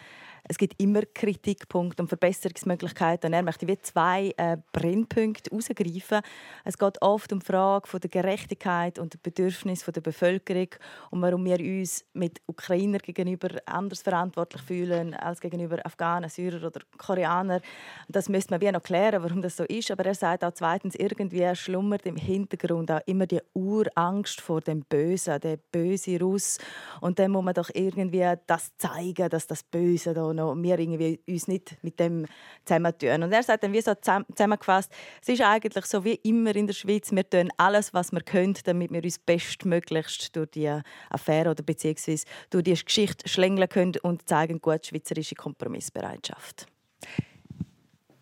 [0.47, 3.29] es gibt immer Kritikpunkte und Verbesserungsmöglichkeiten.
[3.29, 6.21] Und er möchte wie zwei äh, Brennpunkte herausgreifen.
[6.63, 10.67] Es geht oft um die Frage von der Gerechtigkeit und der Bedürfnis der Bevölkerung
[11.09, 16.81] und warum wir uns mit Ukrainer gegenüber anders verantwortlich fühlen als gegenüber Afghanen, Syrer oder
[16.97, 17.61] Koreaner.
[18.07, 19.89] Das müsste man wie noch klären, warum das so ist.
[19.91, 24.81] Aber er sagt auch zweitens, irgendwie schlummert im Hintergrund auch immer die Urangst vor dem
[24.81, 26.57] Bösen, der böse Russ.
[27.01, 31.19] Und dann muss man doch irgendwie das zeigen, dass das Böse da noch wir irgendwie
[31.27, 32.25] uns nicht mit dem
[32.65, 33.23] zusammentun.
[33.23, 36.73] Und er sagt dann wie so zusammengefasst, es ist eigentlich so wie immer in der
[36.73, 40.71] Schweiz, wir tun alles, was wir können, damit wir uns bestmöglichst durch die
[41.09, 46.67] Affäre oder beziehungsweise durch die Geschichte schlängeln können und zeigen gut schweizerische Kompromissbereitschaft.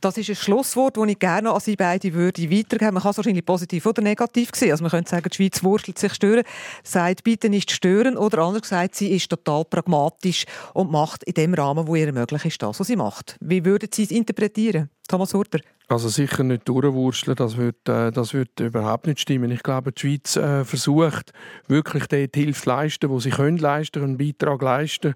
[0.03, 2.95] Das ist ein Schlusswort, das ich gerne an Sie beide würde weitergeben.
[2.95, 4.71] Man kann es wahrscheinlich positiv oder negativ sehen.
[4.71, 6.43] Also man könnte sagen, die Schweiz wurschtelt sich stören,
[6.83, 10.43] sagt bitte nicht stören oder anders gesagt, sie ist total pragmatisch
[10.73, 13.37] und macht in dem Rahmen, wo ihr möglich ist, das, was sie macht.
[13.39, 15.59] Wie würden Sie es interpretieren, Thomas Hurter?
[15.89, 19.51] Also sicher nicht durchwurschteln, das wird, äh, das wird überhaupt nicht stimmen.
[19.51, 21.33] Ich glaube, die Schweiz äh, versucht
[21.67, 25.13] wirklich dort Hilfe zu leisten, wo sie können leisten, einen Beitrag leisten.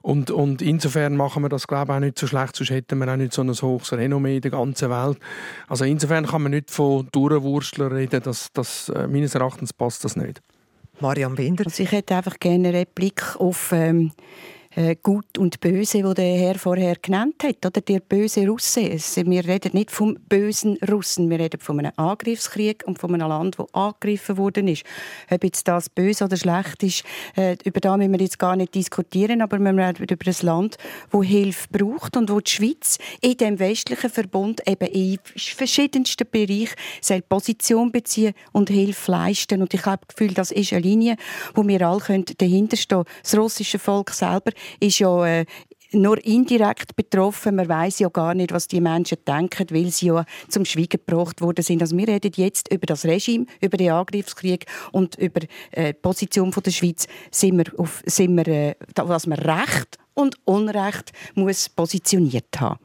[0.00, 3.12] Und, und insofern machen wir das, glaube ich, auch nicht so schlecht, sonst hätten wir
[3.12, 5.18] auch nicht so ein hohes Renommee in der ganzen Welt.
[5.68, 10.16] Also insofern kann man nicht von Durchwursteln reden, das, das, äh, meines Erachtens passt das
[10.16, 10.40] nicht.
[10.98, 11.66] Mariam Binder?
[11.66, 13.70] Also ich hätte einfach gerne einen Blick auf...
[13.72, 14.55] Ähm äh,
[15.02, 18.82] Gut und Böse, wo der Herr vorher genannt hat, oder der böse Russe.
[18.82, 23.58] Wir reden nicht vom bösen Russen, wir reden von einem Angriffskrieg und von einem Land,
[23.58, 24.84] das angegriffen worden ist.
[25.30, 27.04] Ob jetzt das böse oder schlecht ist,
[27.36, 30.76] äh, über das müssen wir jetzt gar nicht diskutieren, aber wir reden über ein Land,
[31.10, 36.74] das Hilfe braucht und wo die Schweiz in dem westlichen Verbund eben in verschiedensten Bereichen
[37.30, 39.62] Position beziehen und Hilfe leisten.
[39.62, 41.16] Und ich habe das Gefühl, das ist eine Linie,
[41.54, 43.08] wo wir alle dahinter stehen können.
[43.22, 45.44] Das russische Volk selber ist ja äh,
[45.92, 47.56] nur indirekt betroffen.
[47.56, 51.40] Man weiß ja gar nicht, was die Menschen denken, weil sie ja zum Schweigen gebracht
[51.40, 51.80] worden sind.
[51.80, 55.40] Also wir reden jetzt über das Regime, über den Angriffskrieg und über
[55.72, 60.36] äh, die Position der Schweiz, sind wir, auf, sind wir äh, was man Recht und
[60.44, 62.78] Unrecht muss positioniert haben.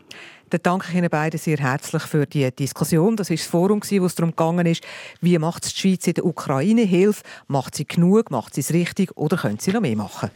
[0.50, 3.16] Dann danke ich Ihnen beiden sehr herzlich für die Diskussion.
[3.16, 4.84] Das war das Forum, wo es darum ging, ist,
[5.22, 7.24] wie macht die Schweiz in der Ukraine Hilfe?
[7.48, 8.32] Macht sie genug?
[8.32, 9.16] Macht sie es richtig?
[9.16, 10.30] Oder können sie noch mehr machen?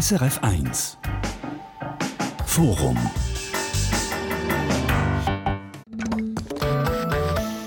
[0.00, 0.98] SRF 1
[2.46, 2.98] Forum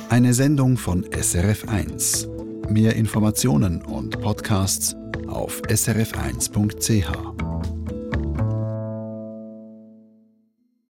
[0.09, 2.27] Eine Sendung von SRF 1.
[2.67, 4.93] Mehr Informationen und Podcasts
[5.29, 7.76] auf srf1.ch.